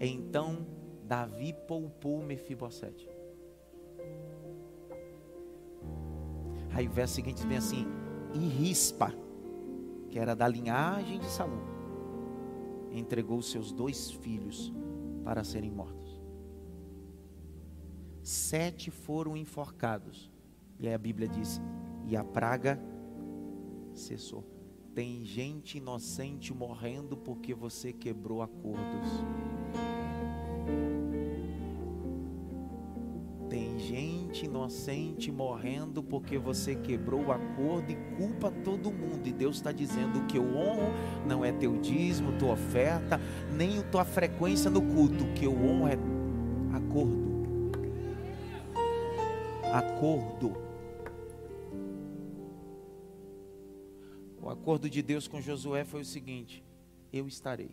Então 0.00 0.66
Davi 1.06 1.54
poupou 1.68 2.22
Mefibosete. 2.22 3.13
Aí 6.74 6.88
o 6.88 6.90
verso 6.90 7.14
seguinte 7.14 7.46
vem 7.46 7.56
assim: 7.56 7.86
E 8.34 8.38
Rispa, 8.38 9.14
que 10.08 10.18
era 10.18 10.34
da 10.34 10.46
linhagem 10.48 11.18
de 11.18 11.26
Saul, 11.26 11.62
entregou 12.90 13.40
seus 13.40 13.72
dois 13.72 14.10
filhos 14.10 14.72
para 15.22 15.44
serem 15.44 15.70
mortos. 15.70 16.20
Sete 18.22 18.90
foram 18.90 19.36
enforcados. 19.36 20.30
E 20.78 20.88
aí 20.88 20.94
a 20.94 20.98
Bíblia 20.98 21.28
diz: 21.28 21.60
E 22.06 22.16
a 22.16 22.24
praga 22.24 22.80
cessou. 23.92 24.44
Tem 24.94 25.24
gente 25.24 25.78
inocente 25.78 26.54
morrendo 26.54 27.16
porque 27.16 27.52
você 27.52 27.92
quebrou 27.92 28.42
acordos. 28.42 29.08
Inocente 34.64 35.30
morrendo 35.30 36.02
porque 36.02 36.38
você 36.38 36.74
quebrou 36.74 37.26
o 37.26 37.32
acordo 37.32 37.92
e 37.92 37.96
culpa 38.16 38.50
todo 38.50 38.90
mundo. 38.90 39.26
E 39.26 39.32
Deus 39.32 39.56
está 39.56 39.70
dizendo: 39.70 40.20
o 40.20 40.26
que 40.26 40.38
eu 40.38 40.56
honro 40.56 40.90
não 41.26 41.44
é 41.44 41.52
teu 41.52 41.76
dízimo, 41.78 42.38
tua 42.38 42.52
oferta, 42.52 43.20
nem 43.52 43.82
tua 43.90 44.04
frequência 44.04 44.70
no 44.70 44.80
culto. 44.80 45.24
O 45.24 45.34
que 45.34 45.44
eu 45.44 45.52
honro 45.52 45.88
é 45.88 45.98
acordo. 46.74 47.34
Acordo. 49.72 50.56
O 54.40 54.48
acordo 54.48 54.88
de 54.88 55.02
Deus 55.02 55.28
com 55.28 55.40
Josué 55.40 55.84
foi 55.84 56.00
o 56.00 56.06
seguinte: 56.06 56.64
eu 57.12 57.28
estarei 57.28 57.70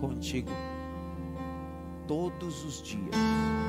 contigo 0.00 0.50
todos 2.08 2.64
os 2.64 2.82
dias 2.82 3.61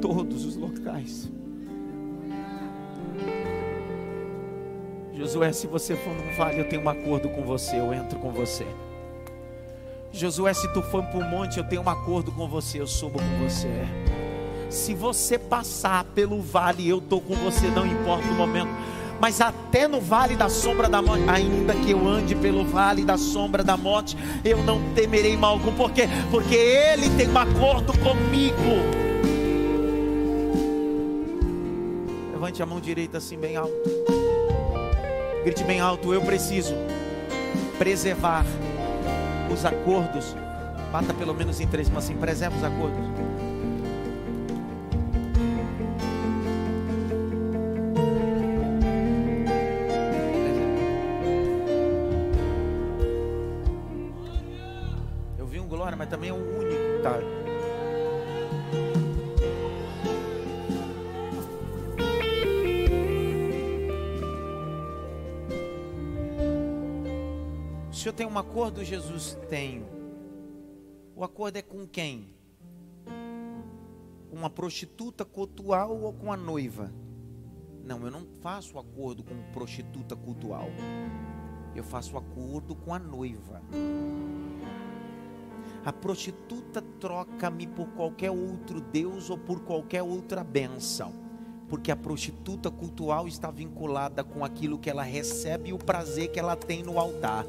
todos 0.00 0.44
os 0.44 0.56
locais. 0.56 1.30
Josué, 5.14 5.52
se 5.52 5.66
você 5.66 5.96
for 5.96 6.14
num 6.14 6.36
vale, 6.36 6.60
eu 6.60 6.68
tenho 6.68 6.82
um 6.82 6.88
acordo 6.88 7.28
com 7.28 7.42
você, 7.42 7.76
eu 7.80 7.92
entro 7.92 8.18
com 8.18 8.30
você. 8.30 8.64
Josué, 10.12 10.54
se 10.54 10.72
tu 10.72 10.80
for 10.80 11.02
para 11.02 11.18
o 11.18 11.28
monte, 11.28 11.58
eu 11.58 11.64
tenho 11.64 11.82
um 11.82 11.88
acordo 11.88 12.30
com 12.32 12.48
você, 12.48 12.80
eu 12.80 12.86
subo 12.86 13.18
com 13.18 13.44
você. 13.44 13.68
Se 14.70 14.94
você 14.94 15.38
passar 15.38 16.04
pelo 16.04 16.40
vale, 16.40 16.88
eu 16.88 16.98
estou 16.98 17.20
com 17.20 17.34
você, 17.34 17.68
não 17.68 17.86
importa 17.86 18.28
o 18.28 18.34
momento. 18.34 18.70
Mas 19.20 19.40
até 19.40 19.88
no 19.88 20.00
vale 20.00 20.36
da 20.36 20.48
sombra 20.48 20.88
da 20.88 21.02
morte, 21.02 21.28
ainda 21.28 21.74
que 21.74 21.90
eu 21.90 22.06
ande 22.06 22.36
pelo 22.36 22.64
vale 22.64 23.04
da 23.04 23.18
sombra 23.18 23.64
da 23.64 23.76
morte, 23.76 24.16
eu 24.44 24.62
não 24.62 24.80
temerei 24.94 25.36
mal 25.36 25.54
algum. 25.54 25.72
Por 25.72 25.90
quê? 25.90 26.08
Porque 26.30 26.54
Ele 26.54 27.10
tem 27.16 27.28
um 27.28 27.38
acordo 27.38 27.92
comigo. 27.98 29.07
Levante 32.48 32.62
a 32.62 32.66
mão 32.66 32.80
direita 32.80 33.18
assim 33.18 33.36
bem 33.36 33.56
alto. 33.56 33.74
Grite 35.44 35.62
bem 35.64 35.80
alto, 35.80 36.14
eu 36.14 36.22
preciso 36.22 36.74
preservar 37.76 38.42
os 39.52 39.66
acordos. 39.66 40.34
Bata 40.90 41.12
pelo 41.12 41.34
menos 41.34 41.60
em 41.60 41.66
três 41.66 41.90
mãos 41.90 42.04
assim, 42.04 42.16
preserva 42.16 42.56
os 42.56 42.64
acordos. 42.64 43.17
Um 68.28 68.38
acordo? 68.38 68.84
Jesus 68.84 69.36
tem. 69.48 69.84
O 71.16 71.24
acordo 71.24 71.56
é 71.56 71.62
com 71.62 71.86
quem? 71.86 72.34
Uma 74.30 74.50
prostituta 74.50 75.24
cultual 75.24 75.98
ou 76.02 76.12
com 76.12 76.30
a 76.30 76.36
noiva? 76.36 76.92
Não, 77.82 78.04
eu 78.04 78.10
não 78.10 78.26
faço 78.42 78.78
acordo 78.78 79.24
com 79.24 79.34
prostituta 79.50 80.14
cultual. 80.14 80.68
Eu 81.74 81.82
faço 81.82 82.18
acordo 82.18 82.74
com 82.74 82.92
a 82.92 82.98
noiva. 82.98 83.62
A 85.84 85.92
prostituta 85.92 86.82
troca-me 87.00 87.66
por 87.66 87.88
qualquer 87.88 88.30
outro 88.30 88.80
Deus 88.80 89.30
ou 89.30 89.38
por 89.38 89.60
qualquer 89.60 90.02
outra 90.02 90.44
bênção. 90.44 91.14
Porque 91.66 91.90
a 91.90 91.96
prostituta 91.96 92.70
cultual 92.70 93.26
está 93.26 93.50
vinculada 93.50 94.22
com 94.22 94.44
aquilo 94.44 94.78
que 94.78 94.90
ela 94.90 95.02
recebe 95.02 95.70
e 95.70 95.72
o 95.72 95.78
prazer 95.78 96.30
que 96.30 96.38
ela 96.38 96.56
tem 96.56 96.82
no 96.82 96.98
altar. 96.98 97.46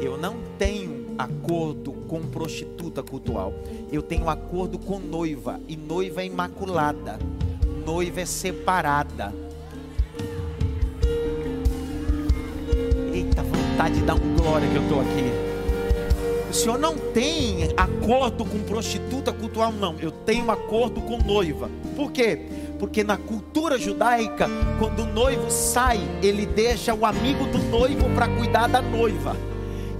Eu 0.00 0.16
não 0.16 0.36
tenho 0.58 1.14
acordo 1.18 1.92
com 2.08 2.20
prostituta 2.22 3.02
cultual. 3.02 3.54
Eu 3.90 4.02
tenho 4.02 4.28
acordo 4.28 4.78
com 4.78 4.98
noiva. 4.98 5.60
E 5.68 5.76
noiva 5.76 6.22
é 6.22 6.26
imaculada. 6.26 7.18
Noiva 7.84 8.20
é 8.20 8.26
separada. 8.26 9.32
Eita, 13.12 13.42
vontade 13.42 13.94
de 13.94 14.02
dar 14.02 14.14
um 14.14 14.36
glória 14.36 14.68
que 14.68 14.76
eu 14.76 14.82
estou 14.82 15.00
aqui. 15.00 15.52
O 16.50 16.54
senhor 16.54 16.78
não 16.78 16.96
tem 16.96 17.70
acordo 17.76 18.44
com 18.44 18.58
prostituta 18.64 19.32
cultual, 19.32 19.72
não. 19.72 19.98
Eu 19.98 20.10
tenho 20.10 20.50
acordo 20.50 21.00
com 21.00 21.16
noiva. 21.16 21.70
Por 21.96 22.12
quê? 22.12 22.46
Porque 22.78 23.02
na 23.02 23.16
cultura 23.16 23.78
judaica, 23.78 24.48
quando 24.78 25.04
o 25.04 25.06
noivo 25.06 25.50
sai, 25.50 26.00
ele 26.22 26.44
deixa 26.44 26.92
o 26.92 27.06
amigo 27.06 27.46
do 27.46 27.58
noivo 27.70 28.10
para 28.14 28.28
cuidar 28.28 28.66
da 28.66 28.82
noiva. 28.82 29.34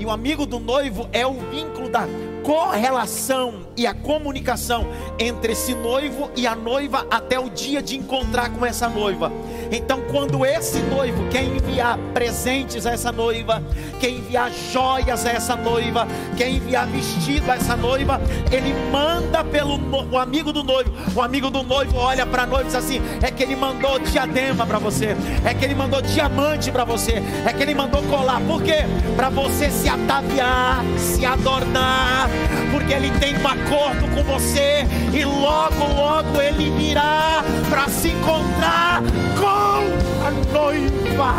E 0.03 0.05
o 0.05 0.11
amigo 0.11 0.45
do 0.45 0.59
noivo 0.59 1.09
é 1.13 1.25
o 1.25 1.35
vínculo 1.35 1.89
da 1.89 2.09
correlação 2.43 3.69
e 3.77 3.87
a 3.87 3.95
comunicação 3.95 4.85
entre 5.17 5.53
esse 5.53 5.77
noivo 5.77 6.29
e 6.35 6.45
a 6.45 6.57
noiva 6.57 7.07
até 7.09 7.39
o 7.39 7.49
dia 7.49 7.81
de 7.81 7.97
encontrar 7.97 8.51
com 8.51 8.67
essa 8.67 8.89
noiva. 8.89 9.31
Então, 9.75 10.03
quando 10.11 10.45
esse 10.45 10.79
noivo 10.81 11.27
quer 11.31 11.45
enviar 11.45 11.97
presentes 12.13 12.85
a 12.85 12.93
essa 12.93 13.11
noiva, 13.11 13.63
quer 13.99 14.11
enviar 14.11 14.51
joias 14.71 15.25
a 15.25 15.31
essa 15.31 15.57
noiva, 15.57 16.07
quer 16.37 16.51
enviar 16.51 16.87
vestido 16.87 17.51
a 17.51 17.57
essa 17.57 17.75
noiva, 17.75 18.21
ele 18.51 18.75
manda 18.91 19.43
pelo 19.43 19.81
o 20.11 20.19
amigo 20.19 20.53
do 20.53 20.63
noivo. 20.63 20.93
O 21.17 21.23
amigo 21.23 21.49
do 21.49 21.63
noivo 21.63 21.97
olha 21.97 22.27
para 22.27 22.43
a 22.43 22.47
noiva 22.47 22.65
e 22.65 22.67
diz 22.67 22.75
assim: 22.75 23.01
é 23.23 23.31
que 23.31 23.43
ele 23.43 23.57
mandou 23.57 23.99
diadema 23.99 24.67
para 24.67 24.79
você, 24.79 25.17
é 25.43 25.55
que 25.55 25.65
ele 25.65 25.75
mandou 25.75 26.03
diamante 26.03 26.71
para 26.71 26.85
você, 26.85 27.23
é 27.47 27.53
que 27.55 27.63
ele 27.63 27.75
mandou 27.75 28.03
colar. 28.03 28.43
Por 28.43 28.63
quê? 28.63 28.85
Para 29.17 29.31
você 29.31 29.71
se 29.71 29.89
ataviar, 29.89 30.85
se 30.99 31.25
adornar, 31.25 32.29
porque 32.71 32.93
ele 32.93 33.11
tem 33.19 33.39
um 33.39 33.49
acordo 33.49 34.07
com 34.15 34.23
você 34.23 34.87
e 35.15 35.25
logo, 35.25 35.95
logo 35.95 36.43
ele 36.43 36.71
virá 36.73 37.43
para 37.71 37.89
se 37.89 38.09
encontrar 38.09 39.03
com 39.41 39.62
a 39.63 40.31
noiva. 40.53 41.35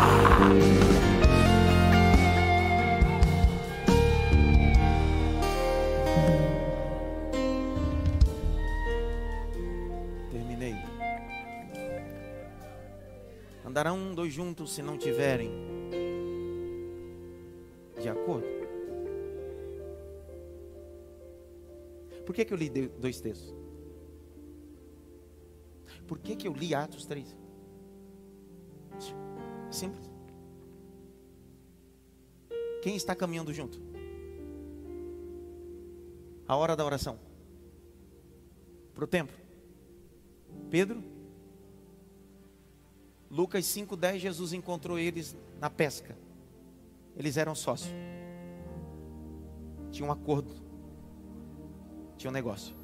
Terminei. 10.30 10.74
Andarão 13.66 14.14
dois 14.14 14.32
juntos 14.32 14.74
se 14.74 14.82
não 14.82 14.96
tiverem 14.96 15.50
de 18.00 18.08
acordo. 18.08 18.46
Por 22.24 22.34
que, 22.34 22.44
que 22.44 22.54
eu 22.54 22.56
li 22.58 22.70
dois 22.70 23.20
textos? 23.20 23.54
Por 26.06 26.18
que, 26.18 26.36
que 26.36 26.46
eu 26.46 26.52
li 26.52 26.74
Atos 26.74 27.06
3? 27.06 27.43
Simples. 29.70 30.10
Quem 32.82 32.96
está 32.96 33.14
caminhando 33.14 33.52
junto? 33.52 33.80
A 36.46 36.54
hora 36.54 36.76
da 36.76 36.84
oração. 36.84 37.18
Para 38.94 39.04
o 39.04 39.06
templo. 39.06 39.36
Pedro. 40.70 41.02
Lucas 43.30 43.64
5,10, 43.64 44.18
Jesus 44.18 44.52
encontrou 44.52 44.98
eles 44.98 45.36
na 45.58 45.70
pesca. 45.70 46.16
Eles 47.16 47.36
eram 47.36 47.54
sócios. 47.54 47.92
Tinha 49.90 50.06
um 50.06 50.12
acordo. 50.12 50.54
Tinha 52.16 52.30
um 52.30 52.34
negócio. 52.34 52.83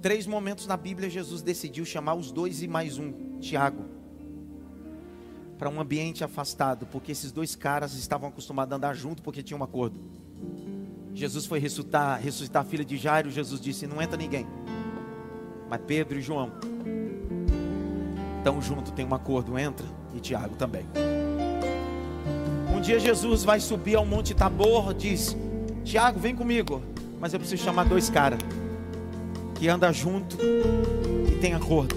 Três 0.00 0.26
momentos 0.26 0.66
na 0.66 0.78
Bíblia 0.78 1.10
Jesus 1.10 1.42
decidiu 1.42 1.84
chamar 1.84 2.14
os 2.14 2.32
dois 2.32 2.62
e 2.62 2.68
mais 2.68 2.96
um, 2.96 3.38
Tiago, 3.38 3.84
para 5.58 5.68
um 5.68 5.78
ambiente 5.78 6.24
afastado, 6.24 6.86
porque 6.86 7.12
esses 7.12 7.30
dois 7.30 7.54
caras 7.54 7.92
estavam 7.92 8.30
acostumados 8.30 8.72
a 8.72 8.76
andar 8.76 8.94
junto 8.94 9.22
porque 9.22 9.42
tinham 9.42 9.60
um 9.60 9.62
acordo. 9.62 10.00
Jesus 11.12 11.44
foi 11.44 11.58
ressuscitar, 11.58 12.18
ressuscitar 12.18 12.62
a 12.62 12.64
filha 12.64 12.84
de 12.84 12.96
Jairo, 12.96 13.30
Jesus 13.30 13.60
disse: 13.60 13.86
Não 13.86 14.00
entra 14.00 14.16
ninguém, 14.16 14.46
mas 15.68 15.82
Pedro 15.86 16.18
e 16.18 16.22
João 16.22 16.50
estão 18.38 18.62
junto, 18.62 18.92
tem 18.92 19.04
um 19.04 19.14
acordo, 19.14 19.58
entra, 19.58 19.86
e 20.14 20.20
Tiago 20.20 20.56
também. 20.56 20.86
Um 22.74 22.80
dia 22.80 22.98
Jesus 22.98 23.44
vai 23.44 23.60
subir 23.60 23.96
ao 23.96 24.06
Monte 24.06 24.32
Tabor, 24.32 24.94
diz: 24.94 25.36
Tiago, 25.84 26.18
vem 26.18 26.34
comigo, 26.34 26.80
mas 27.20 27.34
eu 27.34 27.38
preciso 27.38 27.62
chamar 27.62 27.84
dois 27.84 28.08
caras 28.08 28.40
que 29.60 29.68
anda 29.68 29.92
junto 29.92 30.38
e 31.30 31.34
tem 31.38 31.52
acordo. 31.52 31.94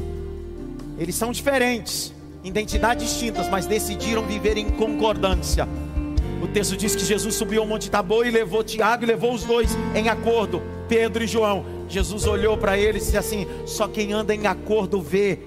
Eles 1.00 1.16
são 1.16 1.32
diferentes, 1.32 2.14
identidades 2.44 3.08
distintas, 3.08 3.48
mas 3.48 3.66
decidiram 3.66 4.22
viver 4.22 4.58
em 4.58 4.70
concordância. 4.70 5.66
O 6.42 6.48
texto 6.48 6.76
diz 6.76 6.94
que 6.94 7.06
Jesus 7.06 7.36
subiu 7.36 7.62
ao 7.62 7.68
Monte 7.68 7.90
Tabor 7.90 8.28
e 8.28 8.32
levou 8.32 8.66
Tiago 8.66 9.06
e 9.06 9.08
levou 9.08 9.34
os 9.34 9.46
dois 9.46 9.78
em 9.96 10.10
acordo, 10.10 10.62
Pedro 10.90 11.24
e 11.24 11.28
João. 11.28 11.64
Jesus 11.88 12.28
olhou 12.28 12.58
para 12.58 12.78
eles 12.78 13.04
e 13.04 13.06
disse 13.06 13.18
assim: 13.18 13.48
Só 13.66 13.88
quem 13.88 14.12
anda 14.12 14.36
em 14.36 14.46
acordo 14.46 15.02
vê 15.02 15.40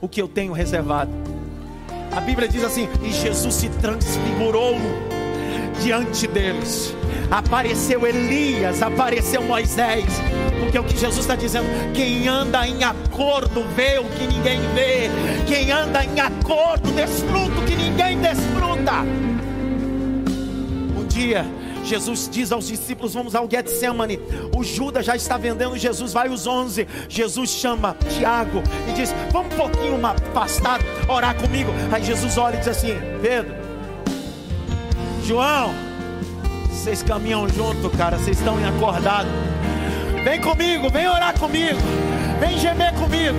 o 0.00 0.08
que 0.08 0.22
eu 0.22 0.28
tenho 0.28 0.52
reservado. 0.52 1.10
A 2.12 2.20
Bíblia 2.20 2.46
diz 2.46 2.62
assim: 2.62 2.88
E 3.02 3.12
Jesus 3.12 3.52
se 3.52 3.68
transfigurou 3.70 4.76
diante 5.82 6.26
deles. 6.26 6.94
Apareceu 7.30 8.06
Elias, 8.06 8.82
apareceu 8.82 9.42
Moisés, 9.42 10.04
porque 10.60 10.78
o 10.78 10.84
que 10.84 10.96
Jesus 10.96 11.20
está 11.20 11.34
dizendo, 11.34 11.66
quem 11.92 12.28
anda 12.28 12.66
em 12.66 12.84
acordo 12.84 13.64
vê 13.74 13.98
o 13.98 14.04
que 14.04 14.26
ninguém 14.26 14.60
vê, 14.74 15.10
quem 15.46 15.72
anda 15.72 16.04
em 16.04 16.20
acordo 16.20 16.90
desfruta 16.92 17.60
o 17.60 17.64
que 17.64 17.74
ninguém 17.74 18.18
desfruta. 18.20 19.02
Um 20.96 21.04
dia, 21.08 21.44
Jesus 21.86 22.28
diz 22.30 22.52
aos 22.52 22.66
discípulos: 22.66 23.14
Vamos 23.14 23.34
ao 23.34 23.48
Getsemane. 23.50 24.20
O 24.56 24.62
Judas 24.62 25.06
já 25.06 25.16
está 25.16 25.36
vendendo 25.36 25.76
Jesus, 25.76 26.12
vai 26.12 26.28
os 26.28 26.46
onze. 26.46 26.86
Jesus 27.08 27.50
chama 27.50 27.96
Tiago 28.16 28.62
e 28.88 28.92
diz: 28.92 29.14
Vamos 29.32 29.52
um 29.54 29.56
pouquinho 29.56 30.06
afastado, 30.06 30.84
orar 31.08 31.34
comigo. 31.36 31.72
Aí 31.90 32.04
Jesus 32.04 32.36
olha 32.38 32.56
e 32.56 32.58
diz 32.58 32.68
assim: 32.68 32.94
Pedro, 33.22 33.65
João, 35.26 35.74
vocês 36.70 37.02
caminham 37.02 37.48
junto, 37.48 37.90
cara, 37.90 38.16
vocês 38.16 38.38
estão 38.38 38.56
acordados. 38.64 39.32
Vem 40.22 40.40
comigo, 40.40 40.88
vem 40.88 41.08
orar 41.08 41.36
comigo, 41.36 41.80
vem 42.38 42.56
gemer 42.56 42.92
comigo. 42.94 43.38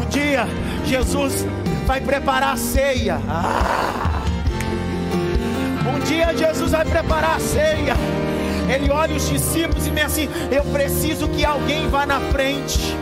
Um 0.00 0.08
dia, 0.08 0.46
Jesus 0.86 1.44
vai 1.86 2.00
preparar 2.00 2.54
a 2.54 2.56
ceia. 2.56 3.20
Ah. 3.28 4.22
Um 5.94 6.00
dia, 6.06 6.34
Jesus 6.34 6.70
vai 6.70 6.86
preparar 6.86 7.36
a 7.36 7.40
ceia. 7.40 7.94
Ele 8.66 8.90
olha 8.90 9.14
os 9.14 9.28
discípulos 9.28 9.86
e 9.86 9.90
diz 9.90 10.04
assim: 10.04 10.28
Eu 10.50 10.64
preciso 10.64 11.28
que 11.28 11.44
alguém 11.44 11.86
vá 11.86 12.06
na 12.06 12.18
frente 12.32 12.96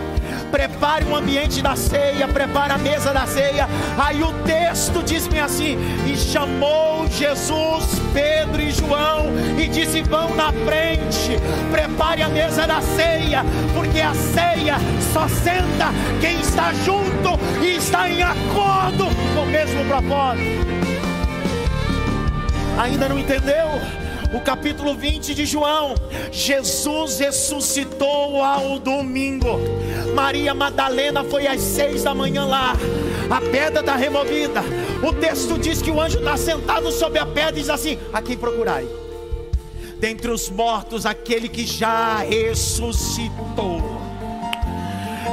prepare 0.52 1.04
o 1.06 1.16
ambiente 1.16 1.62
da 1.62 1.74
ceia, 1.74 2.28
prepare 2.28 2.74
a 2.74 2.78
mesa 2.78 3.12
da 3.12 3.26
ceia. 3.26 3.66
Aí 3.98 4.22
o 4.22 4.32
texto 4.44 5.02
diz-me 5.02 5.40
assim: 5.40 5.78
e 6.06 6.14
chamou 6.14 7.08
Jesus, 7.08 7.98
Pedro 8.12 8.60
e 8.60 8.70
João, 8.70 9.26
e 9.58 9.66
disse: 9.66 10.02
vão 10.02 10.36
na 10.36 10.52
frente, 10.52 11.40
prepare 11.70 12.22
a 12.22 12.28
mesa 12.28 12.66
da 12.66 12.82
ceia, 12.82 13.42
porque 13.74 14.00
a 14.00 14.14
ceia 14.14 14.76
só 15.12 15.26
senta 15.26 15.88
quem 16.20 16.38
está 16.40 16.72
junto 16.74 17.40
e 17.62 17.76
está 17.76 18.08
em 18.08 18.22
acordo 18.22 19.06
com 19.34 19.42
o 19.42 19.46
mesmo 19.46 19.84
propósito. 19.86 20.70
Ainda 22.78 23.08
não 23.08 23.18
entendeu? 23.18 24.01
O 24.34 24.40
capítulo 24.40 24.94
20 24.94 25.34
de 25.34 25.44
João. 25.44 25.94
Jesus 26.30 27.18
ressuscitou 27.18 28.42
ao 28.42 28.78
domingo. 28.78 29.58
Maria 30.14 30.54
Madalena 30.54 31.24
foi 31.24 31.46
às 31.46 31.60
seis 31.60 32.02
da 32.02 32.14
manhã 32.14 32.44
lá. 32.44 32.74
A 33.30 33.40
pedra 33.40 33.80
está 33.80 33.96
removida. 33.96 34.62
O 35.02 35.12
texto 35.12 35.58
diz 35.58 35.80
que 35.80 35.90
o 35.90 36.00
anjo 36.00 36.18
está 36.18 36.36
sentado 36.36 36.90
sobre 36.90 37.18
a 37.18 37.26
pedra 37.26 37.50
e 37.50 37.62
diz 37.62 37.70
assim: 37.70 37.98
A 38.12 38.20
quem 38.20 38.36
procurai? 38.36 38.86
Dentre 39.98 40.30
os 40.30 40.50
mortos, 40.50 41.06
aquele 41.06 41.48
que 41.48 41.64
já 41.64 42.18
ressuscitou. 42.18 43.91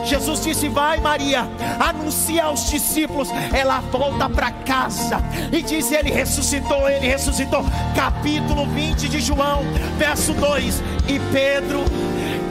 Jesus 0.06 0.44
disse: 0.44 0.68
Vai, 0.68 1.00
Maria, 1.00 1.48
anuncia 1.80 2.46
aos 2.46 2.70
discípulos. 2.70 3.30
Ela 3.54 3.80
volta 3.82 4.30
para 4.30 4.52
casa 4.52 5.22
e 5.52 5.62
diz: 5.62 5.92
Ele 5.92 6.12
ressuscitou, 6.12 6.90
ele 6.90 7.08
ressuscitou. 7.08 7.64
Capítulo 7.96 8.66
20 8.68 9.10
de 9.10 9.20
João, 9.20 9.62
verso 9.98 10.34
2: 10.34 10.84
E 11.08 11.20
Pedro 11.32 11.84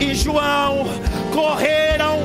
e 0.01 0.15
João 0.15 0.87
correram 1.33 2.19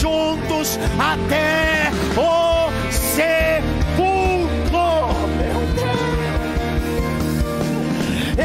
juntos 0.00 0.78
até 0.98 1.90
o 2.16 2.70
sepulcro. 2.90 3.81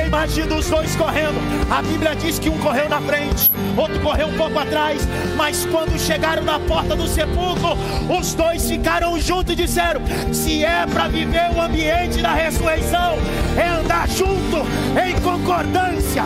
Imagino 0.06 0.58
os 0.58 0.70
dois 0.70 0.96
correndo. 0.96 1.40
A 1.72 1.82
Bíblia 1.82 2.16
diz 2.16 2.38
que 2.40 2.50
um 2.50 2.58
correu 2.60 2.90
na 2.90 3.02
frente, 3.02 3.52
outro 3.76 4.00
correu 4.02 4.28
um 4.28 4.38
pouco 4.38 4.60
atrás. 4.60 5.02
Mas 5.36 5.66
quando 5.66 5.98
chegaram 6.00 6.44
na 6.44 6.60
porta 6.60 6.96
do 6.96 7.08
sepulcro, 7.08 7.78
os 8.10 8.34
dois 8.34 8.70
ficaram 8.70 9.20
juntos 9.20 9.54
e 9.54 9.56
disseram: 9.56 10.02
Se 10.34 10.64
é 10.64 10.86
para 10.86 11.08
viver 11.08 11.50
o 11.56 11.62
ambiente 11.62 12.22
da 12.22 12.34
ressurreição, 12.34 13.18
é 13.58 13.68
andar 13.68 14.08
junto 14.10 14.58
em 15.02 15.20
concordância. 15.22 16.24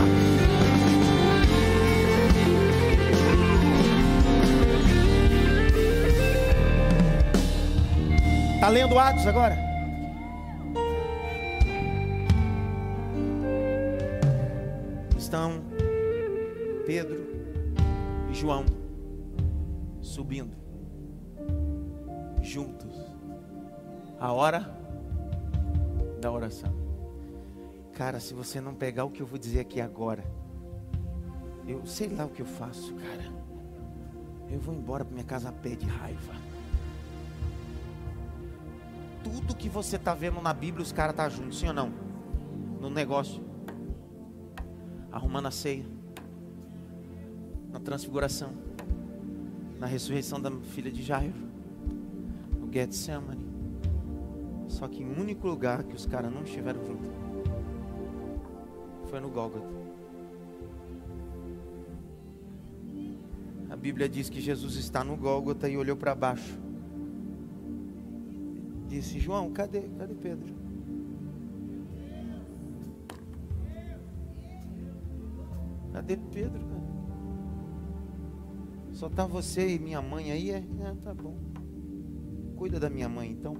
Está 8.54 8.68
lendo 8.68 8.96
Atos 8.96 9.26
agora? 9.26 9.71
Estão 15.32 15.62
Pedro 16.84 17.26
e 18.30 18.34
João 18.34 18.66
subindo 20.02 20.54
juntos. 22.42 22.94
A 24.20 24.30
hora 24.30 24.78
da 26.20 26.30
oração. 26.30 26.70
Cara, 27.94 28.20
se 28.20 28.34
você 28.34 28.60
não 28.60 28.74
pegar 28.74 29.04
o 29.04 29.10
que 29.10 29.22
eu 29.22 29.26
vou 29.26 29.38
dizer 29.38 29.60
aqui 29.60 29.80
agora, 29.80 30.22
eu 31.66 31.86
sei 31.86 32.10
lá 32.10 32.26
o 32.26 32.28
que 32.28 32.42
eu 32.42 32.46
faço, 32.46 32.94
cara. 32.96 33.24
Eu 34.50 34.60
vou 34.60 34.74
embora 34.74 35.02
para 35.02 35.14
minha 35.14 35.24
casa 35.24 35.48
a 35.48 35.52
pé 35.52 35.70
de 35.70 35.86
raiva 35.86 36.34
tudo 39.24 39.56
que 39.56 39.68
você 39.68 39.96
está 39.96 40.12
vendo 40.12 40.42
na 40.42 40.52
Bíblia, 40.52 40.82
os 40.82 40.92
caras 40.92 41.16
tá 41.16 41.26
juntos, 41.28 41.58
sim 41.58 41.68
ou 41.68 41.72
não? 41.72 41.90
No 42.80 42.90
negócio. 42.90 43.51
Arrumando 45.12 45.46
a 45.46 45.50
ceia. 45.50 45.84
Na 47.70 47.78
transfiguração. 47.78 48.52
Na 49.78 49.86
ressurreição 49.86 50.40
da 50.40 50.50
filha 50.50 50.90
de 50.90 51.02
Jairo. 51.02 51.34
No 52.58 52.72
Getsemane. 52.72 53.46
Só 54.68 54.88
que 54.88 55.04
o 55.04 55.20
único 55.20 55.46
lugar 55.46 55.84
que 55.84 55.94
os 55.94 56.06
caras 56.06 56.32
não 56.32 56.42
estiveram 56.42 56.84
juntos 56.84 57.10
foi 59.10 59.20
no 59.20 59.28
Gólgota. 59.28 59.66
A 63.68 63.76
Bíblia 63.76 64.08
diz 64.08 64.30
que 64.30 64.40
Jesus 64.40 64.76
está 64.76 65.04
no 65.04 65.16
Gólgota 65.16 65.68
e 65.68 65.76
olhou 65.76 65.96
para 65.96 66.14
baixo 66.14 66.62
disse: 68.92 69.18
João, 69.18 69.50
cadê? 69.50 69.82
Cadê 69.98 70.14
Pedro? 70.14 70.54
Cadê 75.92 76.16
Pedro? 76.16 76.60
Cara? 76.60 76.82
Só 78.92 79.08
tá 79.08 79.26
você 79.26 79.74
e 79.74 79.78
minha 79.78 80.00
mãe 80.02 80.30
aí? 80.30 80.50
É, 80.50 80.58
é, 80.58 80.94
tá 81.02 81.14
bom. 81.14 81.36
Cuida 82.56 82.78
da 82.78 82.90
minha 82.90 83.08
mãe 83.08 83.30
então. 83.30 83.54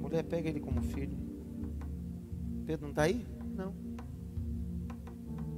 Mulher, 0.00 0.24
pega 0.24 0.48
ele 0.48 0.60
como 0.60 0.82
filho. 0.82 1.16
Pedro 2.64 2.86
não 2.86 2.90
está 2.90 3.02
aí? 3.02 3.26
Não. 3.54 3.74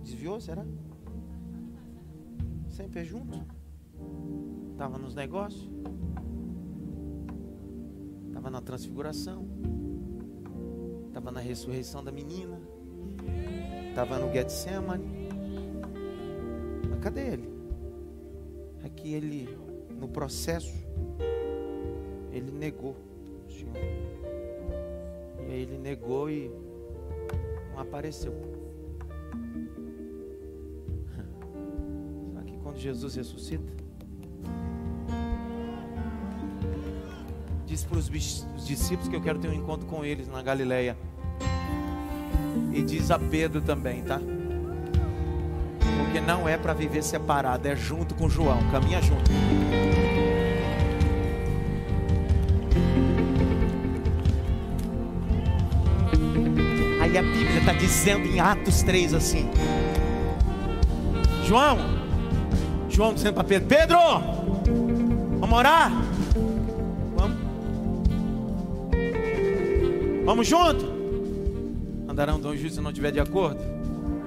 Desviou, 0.03 0.41
será? 0.41 0.65
Sempre 2.69 3.05
junto? 3.05 3.39
Estava 4.73 4.99
nos 4.99 5.15
negócios? 5.15 5.71
Estava 8.27 8.51
na 8.51 8.61
transfiguração. 8.61 9.47
Estava 11.09 11.31
na 11.31 11.41
ressurreição 11.41 12.03
da 12.03 12.11
menina. 12.11 12.61
Estava 14.03 14.19
no 14.19 14.33
Getsemane. 14.33 15.29
Mas 16.89 17.01
cadê 17.01 17.33
ele? 17.33 17.51
Que 18.97 19.13
ele, 19.13 19.59
no 19.99 20.09
processo, 20.09 20.75
ele 22.33 22.51
negou 22.51 22.97
o 23.47 23.51
Senhor. 23.51 23.77
E 23.77 25.53
aí 25.53 25.63
ele 25.63 25.77
negou 25.77 26.31
e 26.31 26.51
não 27.73 27.81
apareceu. 27.81 28.33
Só 32.35 32.41
que 32.43 32.57
quando 32.59 32.79
Jesus 32.79 33.15
ressuscita, 33.17 33.71
disse 37.67 37.87
para 37.87 37.99
os 37.99 38.09
discípulos 38.67 39.09
que 39.09 39.17
eu 39.17 39.23
quero 39.23 39.39
ter 39.39 39.49
um 39.49 39.55
encontro 39.55 39.87
com 39.87 40.03
eles 40.05 40.27
na 40.27 40.43
Galileia. 40.43 40.97
E 42.73 42.83
diz 42.83 43.11
a 43.11 43.19
Pedro 43.19 43.61
também, 43.61 44.03
tá? 44.03 44.21
Porque 45.99 46.21
não 46.21 46.49
é 46.49 46.57
para 46.57 46.73
viver 46.73 47.03
separado, 47.03 47.67
é 47.67 47.77
junto 47.77 48.15
com 48.15 48.29
João, 48.29 48.59
caminha 48.71 49.01
junto. 49.03 49.31
Aí 57.01 57.19
a 57.19 57.23
Bíblia 57.23 57.59
está 57.59 57.73
dizendo 57.73 58.27
em 58.27 58.41
Atos 58.41 58.83
3 58.83 59.15
assim: 59.15 59.51
João, 61.45 61.79
João 62.89 63.15
dizendo 63.15 63.35
para 63.35 63.45
Pedro: 63.45 63.69
Pedro, 63.69 63.99
vamos 65.41 65.59
orar? 65.59 65.93
Vamos 70.25 70.47
junto? 70.47 70.90
Andarão 72.21 72.39
dois 72.39 72.61
justos 72.61 72.77
se 72.77 72.83
não 72.83 72.93
tiver 72.93 73.13
de 73.13 73.19
acordo? 73.19 73.59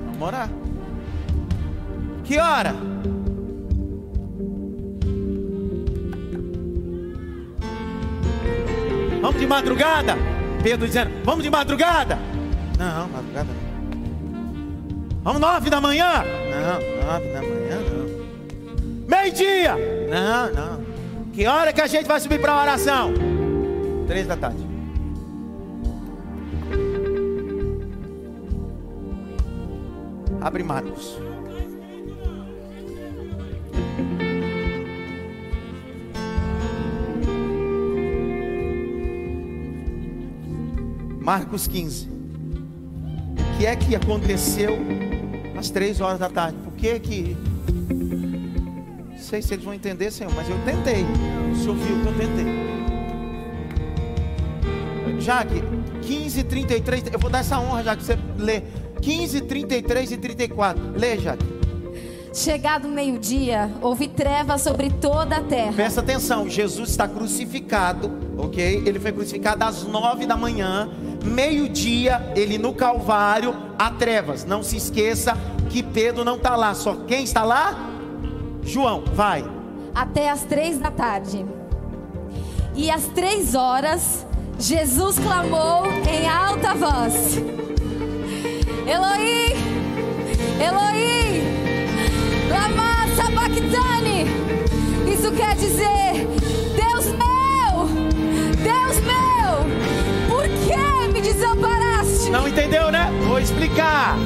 Vamos 0.06 0.22
orar. 0.28 0.50
Que 2.24 2.40
hora? 2.40 2.74
Vamos 9.22 9.40
de 9.40 9.46
madrugada? 9.46 10.16
Pedro 10.64 10.88
dizendo, 10.88 11.12
vamos 11.24 11.44
de 11.44 11.52
madrugada? 11.52 12.18
Não, 12.80 13.08
madrugada 13.10 13.50
não. 13.54 15.22
Vamos 15.22 15.40
nove 15.40 15.70
da 15.70 15.80
manhã? 15.80 16.24
Não, 16.24 17.06
nove 17.06 17.28
da 17.32 17.42
manhã 17.44 17.78
não. 17.92 19.08
Meio-dia? 19.08 19.76
Não, 20.10 20.52
não. 20.52 20.84
Que 21.32 21.46
hora 21.46 21.72
que 21.72 21.82
a 21.82 21.86
gente 21.86 22.08
vai 22.08 22.20
subir 22.20 22.42
para 22.42 22.54
a 22.54 22.62
oração? 22.64 23.14
Três 24.08 24.26
da 24.26 24.36
tarde. 24.36 24.63
Abre 30.44 30.62
Marcos. 30.62 31.18
Marcos 41.22 41.66
15. 41.66 42.10
O 42.10 43.58
que 43.58 43.66
é 43.66 43.74
que 43.78 43.96
aconteceu 43.96 44.78
às 45.58 45.70
três 45.70 46.02
horas 46.02 46.20
da 46.20 46.30
tarde? 46.30 46.58
Por 46.58 46.74
que 46.74 47.00
que. 47.00 47.38
Não 49.12 49.18
sei 49.18 49.42
se 49.42 49.54
eles 49.54 49.64
vão 49.64 49.74
entender, 49.74 50.12
Senhor, 50.12 50.34
mas 50.36 50.50
eu 50.50 50.58
tentei. 50.66 51.06
O 51.54 51.56
Senhor 51.56 51.76
viu 51.78 52.02
que 52.02 52.06
eu 52.06 52.14
tentei. 52.18 52.46
Jaque, 55.22 55.64
15 56.02 56.44
33. 56.44 57.04
Eu 57.14 57.20
vou 57.20 57.30
dar 57.30 57.40
essa 57.40 57.58
honra, 57.58 57.82
já 57.82 57.96
que 57.96 58.04
você 58.04 58.20
lê. 58.38 58.64
15, 59.04 59.42
33 59.42 60.12
e 60.14 60.18
34. 60.18 60.82
Leia, 60.96 61.38
Chegado 62.34 62.88
meio-dia, 62.88 63.70
houve 63.80 64.08
trevas 64.08 64.62
sobre 64.62 64.90
toda 64.90 65.36
a 65.36 65.44
terra. 65.44 65.74
Presta 65.74 66.00
atenção, 66.00 66.50
Jesus 66.50 66.90
está 66.90 67.08
crucificado, 67.08 68.12
ok? 68.36 68.82
Ele 68.88 69.00
foi 69.00 69.12
crucificado 69.12 69.64
às 69.64 69.84
nove 69.84 70.26
da 70.26 70.36
manhã. 70.36 70.90
Meio-dia, 71.24 72.34
ele 72.36 72.58
no 72.58 72.74
Calvário, 72.74 73.54
há 73.78 73.92
trevas. 73.92 74.46
Não 74.46 74.64
se 74.64 74.78
esqueça 74.78 75.38
que 75.70 75.84
Pedro 75.84 76.26
não 76.26 76.38
está 76.38 76.56
lá. 76.56 76.74
Só 76.74 76.96
quem 77.06 77.24
está 77.24 77.44
lá? 77.44 77.92
João, 78.64 79.04
vai. 79.14 79.46
Até 79.94 80.32
às 80.32 80.42
três 80.42 80.80
da 80.80 80.90
tarde. 80.90 81.46
E 82.74 82.90
às 82.90 83.06
três 83.10 83.54
horas, 83.54 84.26
Jesus 84.58 85.20
clamou 85.20 85.86
em 86.10 86.28
alta 86.28 86.74
voz. 86.74 87.63
Eloí, 88.86 89.56
Eloí, 90.60 91.42
lama 92.50 93.08
sabachthani. 93.16 94.26
Isso 95.12 95.32
quer 95.32 95.56
dizer, 95.56 96.28
Deus 96.76 97.06
meu, 97.06 97.88
Deus 98.62 99.00
meu, 99.00 100.30
por 100.30 100.44
que 100.44 101.14
me 101.14 101.22
desamparaste? 101.22 102.30
Não 102.30 102.48
entendeu, 102.48 102.92
né? 102.92 103.10
Vou 103.26 103.40
explicar. 103.40 104.18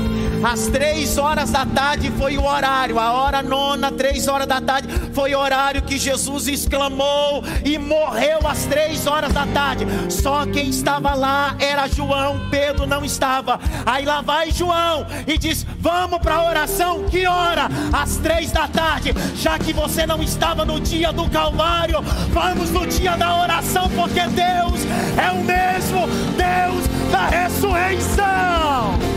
Às 0.44 0.68
três 0.68 1.18
horas 1.18 1.52
da 1.52 1.66
tarde 1.66 2.12
foi 2.12 2.38
o 2.38 2.46
horário, 2.46 3.00
a 3.00 3.12
hora 3.12 3.42
nona, 3.42 3.92
três 3.92 4.28
horas 4.28 4.48
da 4.48 4.62
tarde 4.62 4.88
Foi 5.14 5.34
horário 5.34 5.82
que 5.82 5.98
Jesus 5.98 6.48
exclamou 6.48 7.44
e 7.66 7.78
morreu 7.78 8.40
às 8.48 8.66
três 8.66 9.08
horas 9.08 9.34
da 9.34 9.46
tarde. 9.48 9.86
Só 10.10 10.46
quem 10.46 10.70
estava 10.70 11.14
lá 11.14 11.56
era 11.60 11.88
João, 11.88 12.48
Pedro 12.50 12.86
não 12.86 13.04
estava. 13.04 13.60
Aí 13.86 14.06
lá 14.06 14.22
vai 14.22 14.52
João 14.52 15.06
e 15.26 15.38
diz: 15.38 15.66
Vamos 15.80 16.20
para 16.20 16.36
a 16.36 16.50
oração. 16.50 17.04
Que 17.06 17.26
hora? 17.26 17.68
Às 17.92 18.18
três 18.18 18.52
da 18.52 18.68
tarde. 18.68 19.14
Já 19.36 19.58
que 19.58 19.74
você 19.74 20.06
não 20.06 20.22
estava 20.22 20.66
no 20.66 20.80
dia 20.80 21.12
do 21.12 21.30
Calvário, 21.30 22.02
vamos 22.32 22.70
no 22.72 22.86
dia 22.86 23.16
da 23.18 23.42
oração, 23.42 23.90
porque 23.90 24.22
Deus 24.22 24.82
é 25.18 25.32
o 25.32 25.44
mesmo 25.44 26.08
Deus 26.36 27.12
da 27.12 27.28
ressurreição. 27.28 29.17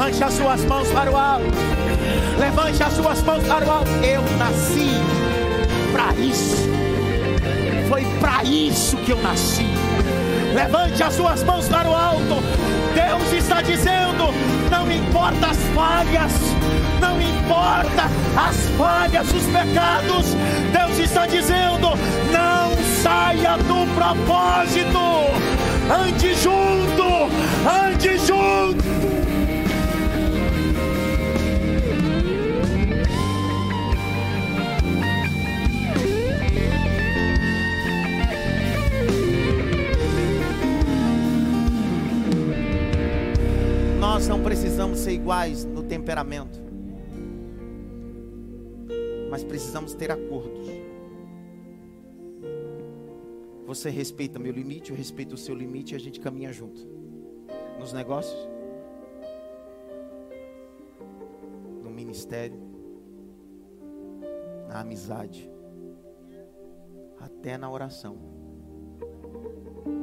Levante 0.00 0.24
as 0.24 0.32
suas 0.32 0.64
mãos 0.64 0.88
para 0.92 1.12
o 1.12 1.16
alto. 1.16 1.44
Levante 2.38 2.82
as 2.82 2.92
suas 2.94 3.22
mãos 3.22 3.42
para 3.42 3.66
o 3.66 3.70
alto. 3.70 3.90
Eu 4.02 4.22
nasci 4.38 4.92
para 5.92 6.14
isso. 6.14 6.70
Foi 7.86 8.06
para 8.18 8.42
isso 8.42 8.96
que 8.96 9.10
eu 9.10 9.20
nasci. 9.20 9.66
Levante 10.54 11.02
as 11.02 11.12
suas 11.12 11.42
mãos 11.42 11.68
para 11.68 11.90
o 11.90 11.94
alto. 11.94 12.42
Deus 12.94 13.30
está 13.30 13.60
dizendo: 13.60 14.32
não 14.70 14.90
importa 14.90 15.48
as 15.48 15.58
falhas, 15.74 16.32
não 16.98 17.20
importa 17.20 18.04
as 18.38 18.56
falhas, 18.78 19.28
os 19.28 19.44
pecados. 19.48 20.34
Deus 20.72 20.98
está 20.98 21.26
dizendo: 21.26 21.90
não 22.32 22.72
saia 23.02 23.58
do 23.58 23.86
propósito. 23.94 24.98
Ande 25.92 26.34
junto, 26.36 27.28
ande 27.68 28.16
junto. 28.26 28.99
Não 44.30 44.44
precisamos 44.44 45.00
ser 45.00 45.10
iguais 45.10 45.64
no 45.64 45.82
temperamento, 45.82 46.62
mas 49.28 49.42
precisamos 49.42 49.92
ter 49.92 50.12
acordos. 50.12 50.68
Você 53.66 53.90
respeita 53.90 54.38
meu 54.38 54.52
limite, 54.52 54.92
eu 54.92 54.96
respeito 54.96 55.32
o 55.32 55.36
seu 55.36 55.52
limite 55.52 55.94
e 55.94 55.96
a 55.96 55.98
gente 55.98 56.20
caminha 56.20 56.52
junto. 56.52 56.80
Nos 57.80 57.92
negócios, 57.92 58.38
no 61.82 61.90
ministério, 61.90 62.56
na 64.68 64.78
amizade, 64.78 65.50
até 67.18 67.58
na 67.58 67.68
oração 67.68 68.16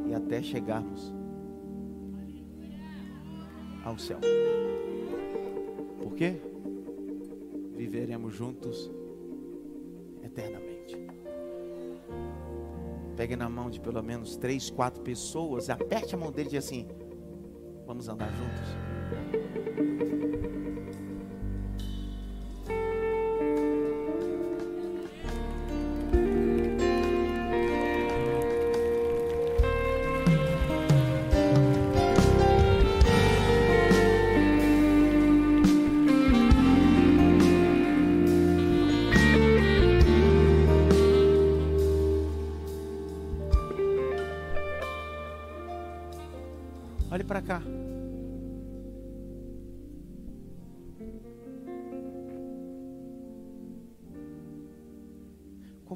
e 0.05 0.13
até 0.13 0.43
chegarmos 0.43 1.16
ao 3.87 3.97
céu. 3.97 4.19
Por 6.01 6.13
quê? 6.13 6.41
Viveremos 7.75 8.33
juntos 8.33 8.91
eternamente. 10.23 10.97
Pegue 13.15 13.35
na 13.35 13.49
mão 13.49 13.69
de 13.69 13.79
pelo 13.79 14.03
menos 14.03 14.35
três, 14.35 14.69
quatro 14.69 15.01
pessoas, 15.01 15.69
aperte 15.69 16.13
a 16.13 16.17
mão 16.17 16.31
dele 16.31 16.49
e 16.49 16.51
diz 16.51 16.65
assim: 16.65 16.87
Vamos 17.85 18.07
andar 18.07 18.29
juntos. 18.31 19.56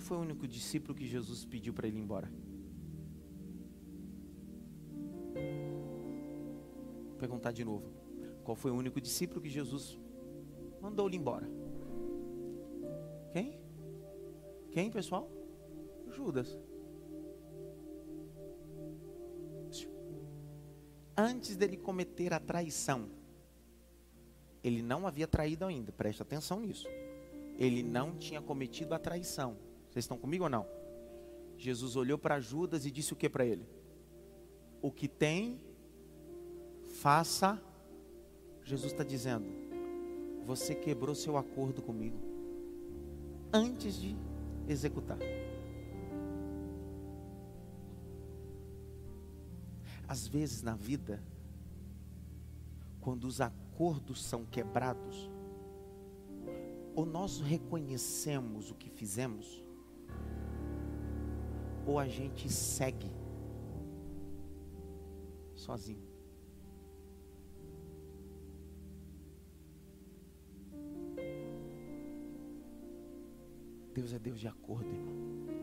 Foi 0.01 0.17
o 0.17 0.21
único 0.21 0.45
discípulo 0.45 0.93
que 0.93 1.07
Jesus 1.07 1.45
pediu 1.45 1.73
para 1.73 1.87
ele 1.87 1.97
ir 1.97 2.01
embora? 2.01 2.29
Vou 7.07 7.17
perguntar 7.17 7.51
de 7.53 7.63
novo. 7.63 7.89
Qual 8.43 8.55
foi 8.55 8.71
o 8.71 8.75
único 8.75 8.99
discípulo 8.99 9.39
que 9.39 9.47
Jesus 9.49 9.97
mandou 10.81 11.07
ele 11.07 11.15
embora? 11.15 11.47
Quem? 13.31 13.57
Quem, 14.71 14.91
pessoal? 14.91 15.31
Judas. 16.09 16.57
Antes 21.21 21.55
dele 21.55 21.77
cometer 21.77 22.33
a 22.33 22.39
traição, 22.39 23.09
ele 24.63 24.81
não 24.81 25.05
havia 25.05 25.27
traído 25.27 25.65
ainda, 25.65 25.91
preste 25.91 26.21
atenção 26.21 26.59
nisso. 26.59 26.87
Ele 27.57 27.83
não 27.83 28.15
tinha 28.17 28.41
cometido 28.41 28.95
a 28.95 28.99
traição 28.99 29.57
vocês 29.91 30.05
estão 30.05 30.17
comigo 30.17 30.45
ou 30.45 30.49
não? 30.49 30.65
Jesus 31.57 31.97
olhou 31.97 32.17
para 32.17 32.39
Judas 32.39 32.85
e 32.85 32.91
disse 32.91 33.11
o 33.11 33.15
que 33.15 33.27
para 33.27 33.45
ele? 33.45 33.67
O 34.81 34.89
que 34.89 35.07
tem, 35.07 35.59
faça. 37.01 37.61
Jesus 38.63 38.93
está 38.93 39.03
dizendo: 39.03 39.45
Você 40.45 40.73
quebrou 40.73 41.13
seu 41.13 41.35
acordo 41.35 41.81
comigo 41.81 42.17
antes 43.51 43.99
de 43.99 44.15
executar. 44.65 45.19
Às 50.11 50.27
vezes 50.27 50.61
na 50.61 50.75
vida, 50.75 51.23
quando 52.99 53.23
os 53.23 53.39
acordos 53.39 54.21
são 54.21 54.45
quebrados, 54.45 55.31
ou 56.93 57.05
nós 57.05 57.39
reconhecemos 57.39 58.69
o 58.71 58.75
que 58.75 58.89
fizemos, 58.89 59.63
ou 61.85 61.97
a 61.97 62.09
gente 62.09 62.49
segue 62.51 63.09
sozinho. 65.55 66.03
Deus 73.93 74.11
é 74.11 74.19
Deus 74.19 74.41
de 74.41 74.49
acordo, 74.49 74.89
irmão. 74.89 75.60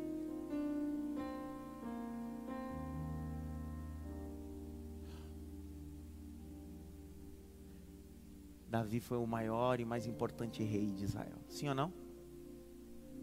Davi 8.78 9.00
foi 9.00 9.18
o 9.18 9.26
maior 9.26 9.80
e 9.80 9.84
mais 9.84 10.06
importante 10.06 10.62
rei 10.62 10.92
de 10.92 11.04
Israel. 11.04 11.38
Sim 11.48 11.68
ou 11.68 11.74
não? 11.74 11.92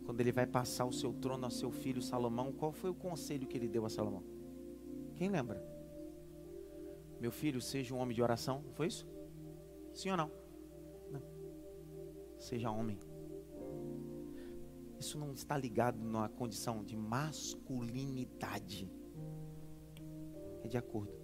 quando 0.05 0.21
ele 0.21 0.31
vai 0.31 0.45
passar 0.45 0.85
o 0.85 0.93
seu 0.93 1.11
trono 1.11 1.45
ao 1.45 1.51
seu 1.51 1.71
filho 1.71 1.99
Salomão, 2.01 2.53
qual 2.53 2.71
foi 2.71 2.91
o 2.91 2.95
conselho 2.95 3.47
que 3.47 3.57
ele 3.57 3.67
deu 3.67 3.85
a 3.85 3.89
Salomão? 3.89 4.23
Quem 5.15 5.29
lembra? 5.29 5.59
Meu 7.19 7.31
filho, 7.31 7.59
seja 7.59 7.95
um 7.95 7.97
homem 7.97 8.13
de 8.13 8.21
oração. 8.21 8.63
Foi 8.73 8.85
isso? 8.85 9.07
Sim 9.93 10.11
ou 10.11 10.17
não? 10.17 10.31
Não. 11.11 11.23
Seja 12.37 12.69
homem. 12.69 12.99
Isso 14.99 15.17
não 15.17 15.33
está 15.33 15.57
ligado 15.57 15.97
na 16.03 16.29
condição 16.29 16.83
de 16.83 16.95
masculinidade. 16.95 18.87
É 20.63 20.67
de 20.67 20.77
acordo. 20.77 21.15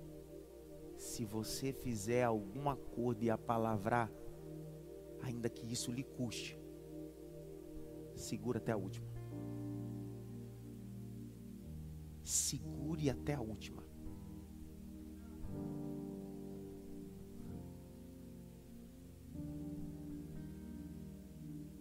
Se 0.98 1.24
você 1.24 1.72
fizer 1.72 2.24
algum 2.24 2.68
acordo 2.68 3.24
e 3.24 3.30
a 3.30 3.38
palavra, 3.38 4.12
ainda 5.22 5.50
que 5.50 5.72
isso 5.72 5.92
lhe 5.92 6.04
custe, 6.04 6.58
segura 8.16 8.58
até 8.60 8.72
a 8.72 8.78
última. 8.78 9.08
Segure 12.24 13.10
até 13.10 13.34
a 13.34 13.42
última. 13.42 13.84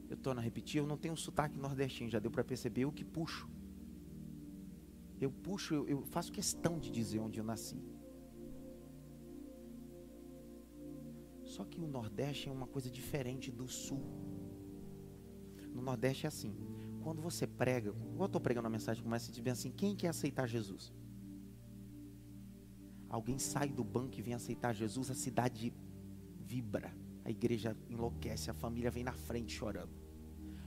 Eu 0.08 0.16
torno 0.16 0.40
a 0.40 0.42
repetir, 0.42 0.78
eu 0.78 0.86
não 0.86 0.96
tenho 0.96 1.14
um 1.14 1.16
sotaque 1.16 1.58
nordestino, 1.58 2.10
já 2.10 2.18
deu 2.18 2.30
para 2.30 2.42
perceber, 2.42 2.82
eu 2.82 2.92
que 2.92 3.04
puxo. 3.04 3.48
Eu 5.20 5.30
puxo, 5.30 5.74
eu, 5.74 5.88
eu 5.88 6.02
faço 6.06 6.32
questão 6.32 6.78
de 6.78 6.90
dizer 6.90 7.18
onde 7.18 7.38
eu 7.38 7.44
nasci. 7.44 7.80
Só 11.60 11.66
que 11.66 11.78
o 11.78 11.86
Nordeste 11.86 12.48
é 12.48 12.52
uma 12.52 12.66
coisa 12.66 12.90
diferente 12.90 13.52
do 13.52 13.68
Sul. 13.68 14.02
No 15.74 15.82
Nordeste 15.82 16.24
é 16.24 16.28
assim. 16.28 16.56
Quando 17.02 17.20
você 17.20 17.46
prega, 17.46 17.90
eu 17.90 18.24
estou 18.24 18.40
pregando 18.40 18.66
a 18.66 18.70
mensagem, 18.70 19.02
começa 19.02 19.30
a 19.30 19.34
dizer 19.34 19.50
assim: 19.50 19.70
quem 19.70 19.94
quer 19.94 20.08
aceitar 20.08 20.46
Jesus? 20.46 20.90
Alguém 23.10 23.38
sai 23.38 23.68
do 23.68 23.84
banco 23.84 24.18
e 24.18 24.22
vem 24.22 24.32
aceitar 24.32 24.72
Jesus, 24.72 25.10
a 25.10 25.14
cidade 25.14 25.70
vibra, 26.46 26.96
a 27.26 27.30
igreja 27.30 27.76
enlouquece, 27.90 28.50
a 28.50 28.54
família 28.54 28.90
vem 28.90 29.04
na 29.04 29.12
frente 29.12 29.52
chorando. 29.52 29.92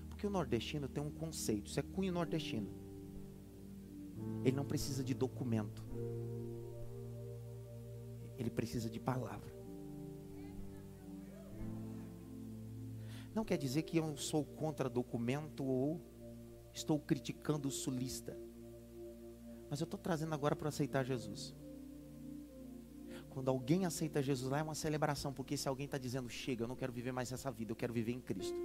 Porque 0.10 0.28
o 0.28 0.30
nordestino 0.30 0.88
tem 0.88 1.04
um 1.04 1.10
conceito, 1.10 1.72
isso 1.72 1.80
é 1.80 1.84
cunho 1.84 2.14
nordestino. 2.14 2.70
Ele 4.46 4.56
não 4.56 4.66
precisa 4.66 5.04
de 5.04 5.16
documento, 5.16 5.84
ele 8.38 8.52
precisa 8.52 8.92
de 8.92 9.00
palavra. 9.00 9.53
Não 13.34 13.44
quer 13.44 13.58
dizer 13.58 13.84
que 13.84 13.98
eu 13.98 14.16
sou 14.16 14.46
contra 14.46 14.90
documento 14.90 15.64
ou 15.64 16.00
estou 16.74 17.00
criticando 17.00 17.68
o 17.68 17.72
sulista. 17.72 18.38
Mas 19.70 19.80
eu 19.80 19.86
estou 19.86 20.00
trazendo 20.00 20.34
agora 20.34 20.56
para 20.56 20.70
aceitar 20.70 21.04
Jesus. 21.04 21.56
Quando 23.30 23.50
alguém 23.50 23.86
aceita 23.86 24.22
Jesus 24.22 24.52
lá 24.52 24.60
é 24.60 24.64
uma 24.64 24.76
celebração, 24.76 25.34
porque 25.34 25.58
se 25.58 25.68
alguém 25.68 25.86
está 25.86 25.98
dizendo, 25.98 26.30
chega, 26.30 26.64
eu 26.64 26.68
não 26.68 26.76
quero 26.76 26.94
viver 26.94 27.12
mais 27.12 27.32
essa 27.32 27.50
vida, 27.50 27.72
eu 27.72 27.76
quero 27.76 27.92
viver 27.92 28.12
em 28.12 28.22
Cristo. 28.22 28.56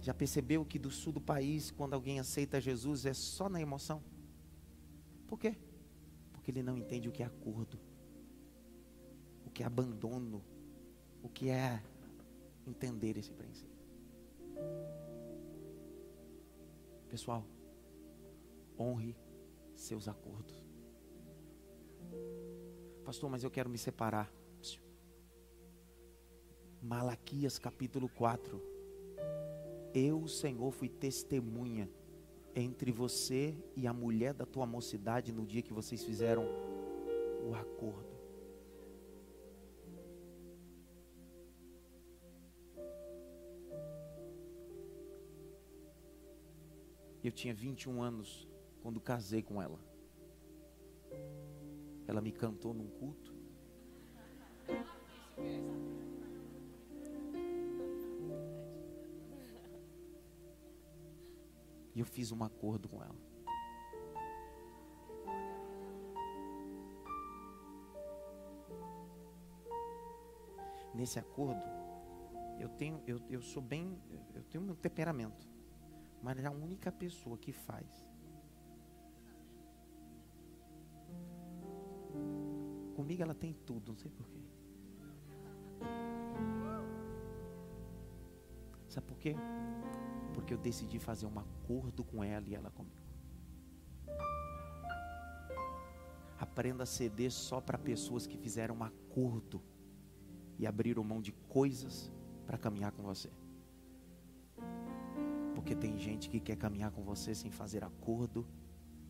Já 0.00 0.14
percebeu 0.14 0.64
que 0.64 0.78
do 0.78 0.90
sul 0.90 1.12
do 1.12 1.20
país, 1.20 1.72
quando 1.72 1.94
alguém 1.94 2.20
aceita 2.20 2.60
Jesus, 2.60 3.04
é 3.04 3.12
só 3.12 3.48
na 3.48 3.60
emoção? 3.60 4.02
Por 5.26 5.38
quê? 5.38 5.56
Porque 6.32 6.52
ele 6.52 6.62
não 6.62 6.76
entende 6.76 7.08
o 7.08 7.12
que 7.12 7.22
é 7.22 7.26
acordo, 7.26 7.80
o 9.44 9.50
que 9.50 9.64
é 9.64 9.66
abandono, 9.66 10.44
o 11.22 11.28
que 11.28 11.50
é 11.50 11.82
entender 12.66 13.16
esse 13.16 13.32
princípio. 13.32 13.82
Pessoal, 17.08 17.44
honre 18.78 19.16
seus 19.74 20.08
acordos. 20.08 20.64
Pastor, 23.04 23.28
mas 23.28 23.44
eu 23.44 23.50
quero 23.50 23.68
me 23.68 23.78
separar. 23.78 24.32
Malaquias 26.80 27.58
capítulo 27.58 28.08
4. 28.08 28.60
Eu, 29.94 30.26
Senhor, 30.26 30.72
fui 30.72 30.88
testemunha 30.88 31.88
entre 32.56 32.90
você 32.90 33.54
e 33.76 33.86
a 33.86 33.92
mulher 33.92 34.34
da 34.34 34.44
tua 34.44 34.66
mocidade 34.66 35.32
no 35.32 35.46
dia 35.46 35.62
que 35.62 35.72
vocês 35.72 36.04
fizeram 36.04 36.44
o 37.48 37.54
acordo. 37.54 38.11
Eu 47.22 47.30
tinha 47.30 47.54
21 47.54 48.02
anos 48.02 48.48
quando 48.82 49.00
casei 49.00 49.42
com 49.42 49.62
ela. 49.62 49.78
Ela 52.06 52.20
me 52.20 52.32
cantou 52.32 52.74
num 52.74 52.88
culto. 52.88 53.32
E 61.94 62.00
eu 62.00 62.06
fiz 62.06 62.32
um 62.32 62.42
acordo 62.42 62.88
com 62.88 63.02
ela. 63.02 63.14
Nesse 70.94 71.18
acordo, 71.18 71.62
eu 72.58 72.68
tenho, 72.68 73.00
eu, 73.06 73.20
eu 73.30 73.40
sou 73.40 73.62
bem, 73.62 73.98
eu 74.34 74.42
tenho 74.44 74.64
um 74.64 74.74
temperamento, 74.74 75.48
mas 76.22 76.38
é 76.38 76.46
a 76.46 76.50
única 76.50 76.90
pessoa 76.92 77.36
que 77.36 77.52
faz 77.52 78.04
Comigo 82.94 83.22
ela 83.22 83.34
tem 83.34 83.52
tudo, 83.52 83.92
não 83.92 83.98
sei 83.98 84.10
porquê. 84.10 84.38
Sabe 88.88 89.06
por 89.06 89.18
quê? 89.18 89.34
Porque 90.34 90.52
eu 90.52 90.58
decidi 90.58 90.98
fazer 90.98 91.26
um 91.26 91.38
acordo 91.38 92.04
com 92.04 92.22
ela 92.22 92.46
e 92.48 92.54
ela 92.54 92.70
comigo. 92.70 93.02
Aprenda 96.38 96.82
a 96.82 96.86
ceder 96.86 97.32
só 97.32 97.60
para 97.60 97.78
pessoas 97.78 98.26
que 98.26 98.36
fizeram 98.36 98.76
um 98.76 98.84
acordo 98.84 99.62
e 100.58 100.66
abriram 100.66 101.02
mão 101.02 101.22
de 101.22 101.32
coisas 101.32 102.12
para 102.46 102.58
caminhar 102.58 102.92
com 102.92 103.02
você. 103.02 103.30
Porque 105.62 105.74
tem 105.74 105.96
gente 105.96 106.28
que 106.28 106.40
quer 106.40 106.56
caminhar 106.56 106.90
com 106.90 107.02
você 107.02 107.34
sem 107.34 107.50
fazer 107.50 107.84
acordo 107.84 108.46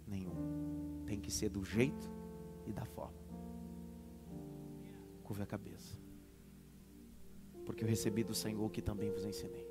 nenhum. 0.07 1.03
Tem 1.07 1.19
que 1.19 1.31
ser 1.31 1.49
do 1.49 1.65
jeito 1.65 2.11
e 2.67 2.73
da 2.73 2.85
forma 2.85 3.23
curve 5.33 5.43
a 5.43 5.47
cabeça. 5.47 5.99
Porque 7.65 7.83
eu 7.83 7.89
recebi 7.89 8.23
do 8.23 8.35
Senhor 8.35 8.71
que 8.71 8.83
também 8.83 9.11
vos 9.11 9.25
ensinei. 9.25 9.67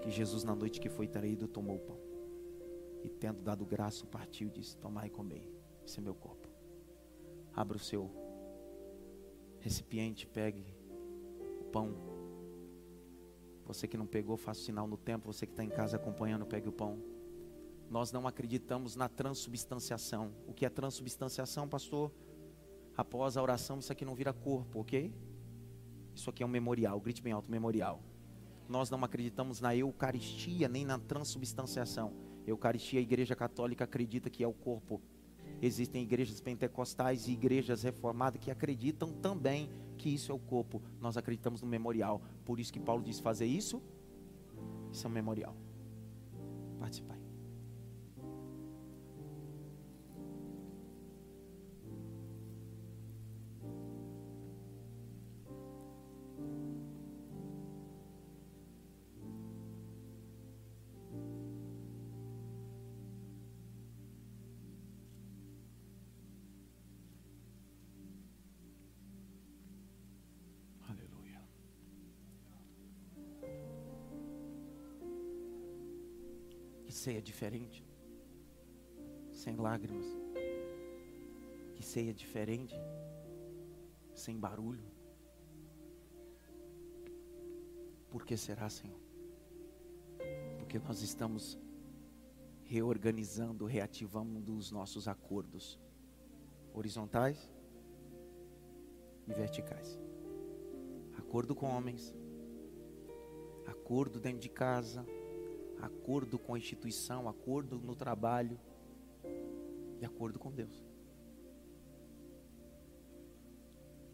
Que 0.00 0.10
Jesus, 0.10 0.44
na 0.44 0.54
noite 0.54 0.80
que 0.80 0.88
foi 0.88 1.06
traído, 1.06 1.46
tomou 1.46 1.76
o 1.76 1.78
pão. 1.78 1.98
E 3.02 3.08
tendo 3.10 3.42
dado 3.42 3.66
graça, 3.66 4.06
partiu 4.06 4.48
e 4.48 4.50
disse: 4.50 4.78
Tomai 4.78 5.08
e 5.08 5.10
comei. 5.10 5.46
Esse 5.84 5.98
é 5.98 6.02
meu 6.02 6.14
corpo. 6.14 6.48
Abra 7.52 7.76
o 7.76 7.80
seu 7.80 8.10
recipiente, 9.60 10.26
pegue 10.26 10.64
o 11.60 11.64
pão. 11.64 12.13
Você 13.66 13.88
que 13.88 13.96
não 13.96 14.06
pegou, 14.06 14.36
faça 14.36 14.60
o 14.60 14.64
sinal 14.64 14.86
no 14.86 14.96
tempo. 14.96 15.32
Você 15.32 15.46
que 15.46 15.52
está 15.52 15.64
em 15.64 15.70
casa 15.70 15.96
acompanhando, 15.96 16.44
pegue 16.44 16.68
o 16.68 16.72
pão. 16.72 16.98
Nós 17.90 18.12
não 18.12 18.26
acreditamos 18.26 18.96
na 18.96 19.08
transubstanciação. 19.08 20.32
O 20.46 20.52
que 20.52 20.66
é 20.66 20.68
transubstanciação, 20.68 21.68
pastor? 21.68 22.10
após 22.96 23.36
a 23.36 23.42
oração, 23.42 23.78
isso 23.78 23.92
aqui 23.92 24.04
não 24.04 24.14
vira 24.14 24.32
corpo, 24.32 24.80
ok? 24.80 25.12
Isso 26.14 26.30
aqui 26.30 26.42
é 26.42 26.46
um 26.46 26.48
memorial, 26.48 27.00
grite 27.00 27.22
bem 27.22 27.32
alto, 27.32 27.50
memorial. 27.50 28.00
Nós 28.68 28.88
não 28.88 29.02
acreditamos 29.04 29.60
na 29.60 29.74
Eucaristia 29.74 30.68
nem 30.68 30.84
na 30.84 30.98
transubstanciação. 30.98 32.12
Eucaristia, 32.46 33.00
a 33.00 33.02
Igreja 33.02 33.34
Católica 33.34 33.84
acredita 33.84 34.30
que 34.30 34.44
é 34.44 34.48
o 34.48 34.52
corpo. 34.52 35.02
Existem 35.60 36.02
igrejas 36.02 36.40
pentecostais 36.40 37.26
e 37.26 37.32
igrejas 37.32 37.82
reformadas 37.82 38.40
que 38.40 38.50
acreditam 38.50 39.12
também 39.12 39.70
que 40.04 40.10
isso 40.10 40.30
é 40.30 40.34
o 40.34 40.38
corpo. 40.38 40.82
Nós 41.00 41.16
acreditamos 41.16 41.62
no 41.62 41.66
memorial. 41.66 42.20
Por 42.44 42.60
isso 42.60 42.70
que 42.70 42.78
Paulo 42.78 43.02
diz 43.02 43.20
fazer 43.20 43.46
isso. 43.46 43.82
Isso 44.92 45.06
é 45.06 45.08
um 45.08 45.12
memorial. 45.12 45.56
Participar. 46.78 47.23
Ceia 77.04 77.20
diferente, 77.20 77.86
sem 79.30 79.56
lágrimas. 79.56 80.06
Que 81.74 81.82
ceia 81.84 82.14
diferente, 82.14 82.74
sem 84.14 84.38
barulho. 84.38 84.90
Por 88.08 88.24
que 88.24 88.38
será, 88.38 88.70
Senhor? 88.70 88.98
Porque 90.56 90.78
nós 90.78 91.02
estamos 91.02 91.58
reorganizando, 92.64 93.66
reativando 93.66 94.56
os 94.56 94.70
nossos 94.70 95.06
acordos 95.06 95.78
horizontais 96.72 97.52
e 99.26 99.32
verticais. 99.34 100.00
Acordo 101.18 101.54
com 101.54 101.66
homens, 101.66 102.14
acordo 103.66 104.18
dentro 104.18 104.40
de 104.40 104.48
casa, 104.48 105.04
acordo 105.84 106.38
com 106.38 106.54
a 106.54 106.58
instituição, 106.58 107.28
acordo 107.28 107.78
no 107.78 107.94
trabalho 107.94 108.58
e 110.00 110.04
acordo 110.04 110.38
com 110.38 110.50
Deus. 110.50 110.84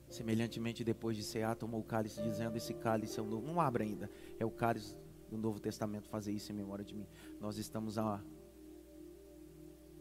Semelhantemente, 0.08 0.82
depois 0.82 1.16
de 1.16 1.22
cear, 1.22 1.54
tomou 1.54 1.80
o 1.80 1.84
cálice, 1.84 2.20
dizendo: 2.22 2.56
Esse 2.56 2.74
cálice 2.74 3.18
é 3.18 3.22
o 3.22 3.26
novo. 3.26 3.46
Não 3.46 3.60
abra 3.60 3.84
ainda, 3.84 4.10
é 4.38 4.44
o 4.44 4.50
cálice 4.50 4.96
do 5.30 5.38
Novo 5.38 5.60
Testamento, 5.60 6.08
fazer 6.08 6.32
isso 6.32 6.50
em 6.50 6.54
memória 6.54 6.84
de 6.84 6.94
mim. 6.94 7.06
Nós 7.40 7.56
estamos 7.56 7.96
há 7.96 8.20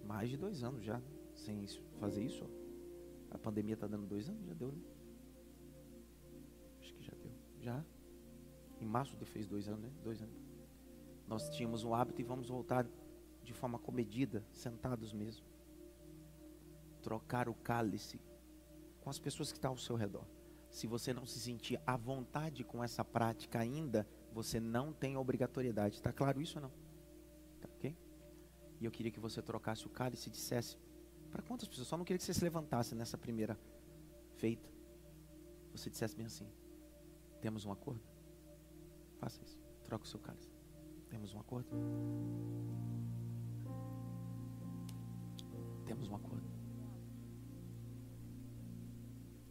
mais 0.04 0.30
de 0.30 0.38
dois 0.38 0.64
anos 0.64 0.84
já 0.84 1.00
sem 1.36 1.68
fazer 2.00 2.24
isso. 2.24 2.50
A 3.30 3.38
pandemia 3.38 3.76
está 3.76 3.86
dando 3.86 4.08
dois 4.08 4.28
anos, 4.28 4.44
já 4.46 4.54
deu, 4.54 4.72
né? 4.72 4.82
Acho 6.80 6.94
que 6.96 7.04
já 7.04 7.14
deu. 7.22 7.32
Já? 7.62 7.86
Em 8.82 8.86
março 8.86 9.16
fez 9.26 9.46
dois 9.46 9.68
anos, 9.68 9.82
né? 9.82 9.92
Dois 10.04 10.20
anos. 10.22 10.49
Nós 11.30 11.48
tínhamos 11.48 11.84
um 11.84 11.94
hábito 11.94 12.20
e 12.20 12.24
vamos 12.24 12.50
voltar 12.50 12.88
de 13.44 13.54
forma 13.54 13.78
comedida, 13.78 14.44
sentados 14.52 15.14
mesmo. 15.14 15.46
Trocar 17.04 17.48
o 17.48 17.54
cálice 17.54 18.20
com 19.00 19.12
as 19.12 19.20
pessoas 19.20 19.52
que 19.52 19.60
estão 19.60 19.72
ao 19.72 19.78
seu 19.78 19.96
redor. 19.96 20.26
Se 20.72 20.88
você 20.88 21.14
não 21.14 21.28
se 21.28 21.40
sentir 21.40 21.80
à 21.86 21.96
vontade 21.96 22.64
com 22.64 22.84
essa 22.84 23.06
prática 23.06 23.60
ainda, 23.60 24.08
você 24.34 24.60
não 24.60 24.92
tem 24.92 25.18
obrigatoriedade. 25.18 25.98
Está 25.98 26.12
claro 26.12 26.42
isso 26.42 26.58
ou 26.58 26.64
não? 26.64 26.72
Tá, 27.62 27.70
ok? 27.76 27.96
E 28.80 28.86
eu 28.86 28.92
queria 28.92 29.12
que 29.12 29.20
você 29.20 29.40
trocasse 29.40 29.86
o 29.86 29.90
cálice 29.90 30.30
e 30.30 30.32
dissesse 30.32 30.80
para 31.30 31.44
quantas 31.44 31.68
pessoas? 31.68 31.88
Só 31.88 31.96
não 31.96 32.04
queria 32.04 32.18
que 32.18 32.24
você 32.24 32.34
se 32.34 32.44
levantasse 32.44 32.96
nessa 32.96 33.20
primeira 33.20 33.56
feita. 34.38 34.68
Você 35.74 35.92
dissesse 35.92 36.16
bem 36.16 36.26
assim: 36.26 36.50
temos 37.40 37.66
um 37.66 37.72
acordo? 37.72 38.02
Faça 39.20 39.40
isso. 39.44 39.60
Troca 39.84 40.06
o 40.06 40.08
seu 40.08 40.20
cálice. 40.20 40.49
Temos 41.10 41.34
um 41.34 41.40
acordo? 41.40 41.70
Temos 45.86 46.08
um 46.08 46.16
acordo. 46.16 46.48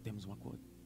Temos 0.02 0.24
um 0.24 0.32
acordo. 0.32 0.77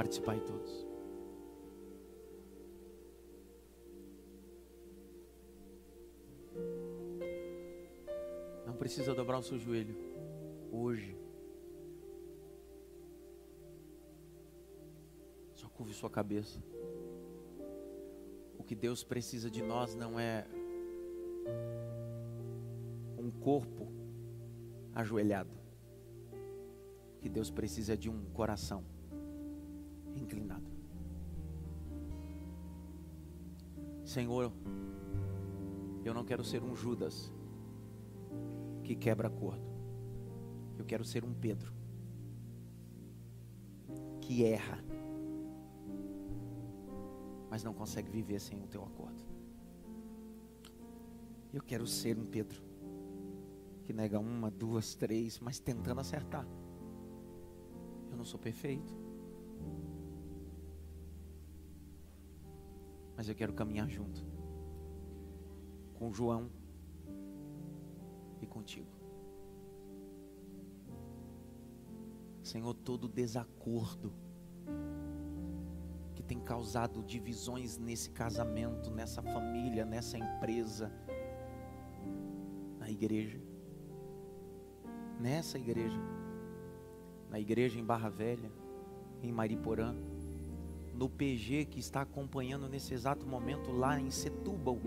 Participai 0.00 0.40
todos. 0.40 0.86
Não 8.64 8.74
precisa 8.78 9.14
dobrar 9.14 9.40
o 9.40 9.42
seu 9.42 9.58
joelho 9.58 9.94
hoje. 10.72 11.14
Só 15.52 15.68
curve 15.68 15.92
sua 15.92 16.08
cabeça. 16.08 16.58
O 18.58 18.62
que 18.64 18.74
Deus 18.74 19.04
precisa 19.04 19.50
de 19.50 19.62
nós 19.62 19.94
não 19.94 20.18
é 20.18 20.46
um 23.18 23.30
corpo 23.30 23.86
ajoelhado. 24.94 25.52
O 27.18 27.20
que 27.20 27.28
Deus 27.28 27.50
precisa 27.50 27.92
é 27.92 27.96
de 27.96 28.08
um 28.08 28.24
coração 28.32 28.82
Senhor, 34.10 34.52
eu 36.04 36.12
não 36.12 36.24
quero 36.24 36.42
ser 36.42 36.64
um 36.64 36.74
Judas 36.74 37.32
que 38.82 38.96
quebra 38.96 39.28
acordo. 39.28 39.62
Eu 40.76 40.84
quero 40.84 41.04
ser 41.04 41.24
um 41.24 41.32
Pedro 41.32 41.72
que 44.20 44.44
erra, 44.44 44.82
mas 47.48 47.62
não 47.62 47.72
consegue 47.72 48.10
viver 48.10 48.40
sem 48.40 48.60
o 48.60 48.66
teu 48.66 48.82
acordo. 48.82 49.22
Eu 51.52 51.62
quero 51.62 51.86
ser 51.86 52.18
um 52.18 52.26
Pedro 52.26 52.60
que 53.84 53.92
nega 53.92 54.18
uma, 54.18 54.50
duas, 54.50 54.92
três, 54.92 55.38
mas 55.38 55.60
tentando 55.60 56.00
acertar. 56.00 56.48
Eu 58.10 58.16
não 58.16 58.24
sou 58.24 58.40
perfeito. 58.40 58.92
Mas 63.20 63.28
eu 63.28 63.34
quero 63.34 63.52
caminhar 63.52 63.86
junto 63.86 64.24
com 65.92 66.10
João 66.10 66.50
e 68.40 68.46
contigo. 68.46 68.88
Senhor, 72.42 72.72
todo 72.72 73.06
desacordo 73.06 74.10
que 76.14 76.22
tem 76.22 76.40
causado 76.40 77.02
divisões 77.02 77.76
nesse 77.76 78.08
casamento, 78.08 78.90
nessa 78.90 79.20
família, 79.20 79.84
nessa 79.84 80.16
empresa, 80.16 80.90
na 82.78 82.90
igreja, 82.90 83.38
nessa 85.20 85.58
igreja, 85.58 86.00
na 87.28 87.38
igreja 87.38 87.78
em 87.78 87.84
Barra 87.84 88.08
Velha, 88.08 88.50
em 89.22 89.30
Mariporã, 89.30 89.94
no 91.00 91.08
PG 91.08 91.64
que 91.64 91.80
está 91.80 92.02
acompanhando 92.02 92.68
nesse 92.68 92.92
exato 92.92 93.26
momento 93.26 93.72
lá 93.72 93.98
em 93.98 94.10
Setúbal, 94.10 94.78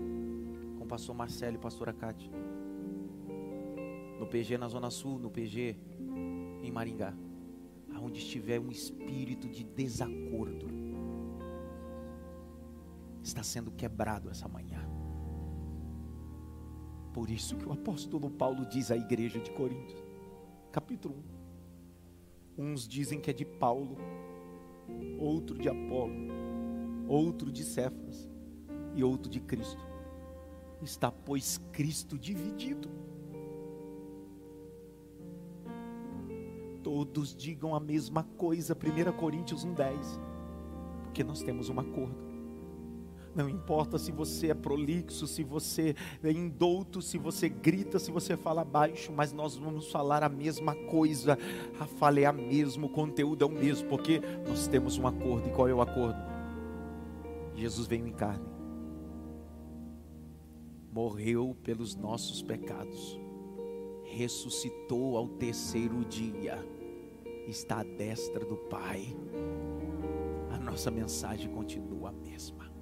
com 0.78 0.84
o 0.84 0.86
pastor 0.86 1.12
Marcelo 1.12 1.56
e 1.56 1.58
pastora 1.58 1.92
Cátia. 1.92 2.30
No 4.20 4.24
PG 4.24 4.56
na 4.56 4.68
Zona 4.68 4.90
Sul, 4.90 5.18
no 5.18 5.28
PG 5.28 5.76
em 6.62 6.70
Maringá. 6.70 7.12
Aonde 7.96 8.20
estiver 8.20 8.60
um 8.60 8.70
espírito 8.70 9.48
de 9.48 9.64
desacordo, 9.64 10.68
está 13.20 13.42
sendo 13.42 13.72
quebrado 13.72 14.30
essa 14.30 14.46
manhã. 14.46 14.88
Por 17.12 17.28
isso 17.28 17.56
que 17.56 17.66
o 17.66 17.72
apóstolo 17.72 18.30
Paulo 18.30 18.64
diz 18.66 18.92
à 18.92 18.96
igreja 18.96 19.40
de 19.40 19.50
Coríntios, 19.50 20.00
capítulo 20.70 21.16
1. 22.56 22.62
Uns 22.62 22.86
dizem 22.86 23.20
que 23.20 23.30
é 23.30 23.32
de 23.32 23.44
Paulo, 23.44 23.96
outro 25.18 25.56
de 25.58 25.68
Apolo, 25.68 26.14
outro 27.08 27.50
de 27.50 27.64
Cefas 27.64 28.28
e 28.94 29.02
outro 29.02 29.30
de 29.30 29.40
Cristo. 29.40 29.84
Está, 30.82 31.10
pois, 31.10 31.58
Cristo 31.72 32.18
dividido. 32.18 32.90
Todos 36.82 37.34
digam 37.34 37.74
a 37.74 37.80
mesma 37.80 38.24
coisa, 38.36 38.76
1 38.76 39.12
Coríntios 39.16 39.64
1,10. 39.64 40.20
Porque 41.02 41.24
nós 41.24 41.42
temos 41.42 41.70
um 41.70 41.80
acordo. 41.80 42.33
Não 43.34 43.48
importa 43.48 43.98
se 43.98 44.12
você 44.12 44.50
é 44.50 44.54
prolixo, 44.54 45.26
se 45.26 45.42
você 45.42 45.96
é 46.22 46.30
indouto, 46.30 47.02
se 47.02 47.18
você 47.18 47.48
grita, 47.48 47.98
se 47.98 48.12
você 48.12 48.36
fala 48.36 48.64
baixo, 48.64 49.12
mas 49.12 49.32
nós 49.32 49.56
vamos 49.56 49.90
falar 49.90 50.22
a 50.22 50.28
mesma 50.28 50.74
coisa. 50.74 51.36
A 51.80 51.86
fala 51.86 52.20
é 52.20 52.26
a 52.26 52.32
mesma, 52.32 52.86
o 52.86 52.88
conteúdo 52.88 53.44
é 53.44 53.46
o 53.46 53.50
mesmo, 53.50 53.88
porque 53.88 54.20
nós 54.46 54.68
temos 54.68 54.98
um 54.98 55.06
acordo. 55.06 55.48
E 55.48 55.52
qual 55.52 55.68
é 55.68 55.74
o 55.74 55.80
acordo? 55.80 56.18
Jesus 57.56 57.86
veio 57.88 58.06
em 58.06 58.12
carne, 58.12 58.46
morreu 60.92 61.56
pelos 61.62 61.94
nossos 61.96 62.42
pecados, 62.42 63.18
ressuscitou 64.04 65.16
ao 65.16 65.28
terceiro 65.28 66.04
dia, 66.04 66.64
está 67.48 67.80
à 67.80 67.84
destra 67.84 68.44
do 68.44 68.56
Pai. 68.56 69.16
A 70.50 70.58
nossa 70.58 70.90
mensagem 70.90 71.50
continua 71.50 72.10
a 72.10 72.12
mesma. 72.12 72.73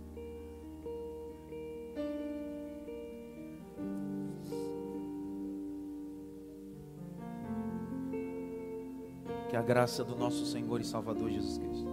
A 9.62 9.64
graça 9.64 10.02
do 10.02 10.16
nosso 10.16 10.44
Senhor 10.44 10.80
e 10.80 10.84
Salvador 10.84 11.30
Jesus 11.30 11.56
Cristo, 11.56 11.86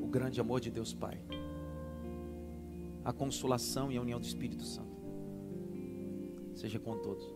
o 0.00 0.06
grande 0.06 0.40
amor 0.40 0.60
de 0.60 0.70
Deus 0.70 0.94
Pai, 0.94 1.20
a 3.04 3.12
consolação 3.12 3.90
e 3.90 3.96
a 3.96 4.00
união 4.00 4.20
do 4.20 4.24
Espírito 4.24 4.62
Santo, 4.62 4.96
seja 6.54 6.78
com 6.78 6.96
todos, 6.98 7.26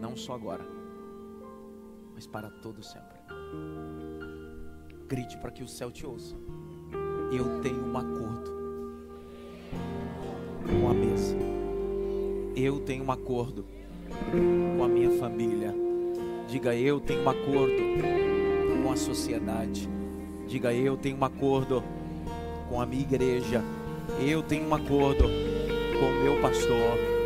não 0.00 0.16
só 0.16 0.32
agora, 0.32 0.64
mas 2.14 2.26
para 2.26 2.48
todo 2.48 2.82
sempre. 2.82 3.18
Grite 5.06 5.36
para 5.36 5.50
que 5.50 5.62
o 5.62 5.68
céu 5.68 5.92
te 5.92 6.06
ouça. 6.06 6.34
Eu 7.30 7.60
tenho 7.60 7.84
um 7.84 7.98
acordo 7.98 8.50
com 10.64 10.88
a 10.88 10.94
mesa. 10.94 11.36
Eu 12.56 12.80
tenho 12.80 13.04
um 13.04 13.12
acordo 13.12 13.66
com 14.76 14.82
a 14.82 14.88
minha 14.88 15.10
família. 15.18 15.87
Diga 16.48 16.74
eu 16.74 16.98
tenho 16.98 17.24
um 17.24 17.28
acordo 17.28 17.76
com 18.82 18.90
a 18.90 18.96
sociedade. 18.96 19.86
Diga 20.46 20.72
eu 20.72 20.96
tenho 20.96 21.18
um 21.18 21.24
acordo 21.24 21.84
com 22.70 22.80
a 22.80 22.86
minha 22.86 23.02
igreja. 23.02 23.62
Eu 24.18 24.42
tenho 24.42 24.66
um 24.66 24.74
acordo 24.74 25.24
com 25.24 26.06
o 26.06 26.22
meu 26.24 26.40
pastor. 26.40 27.17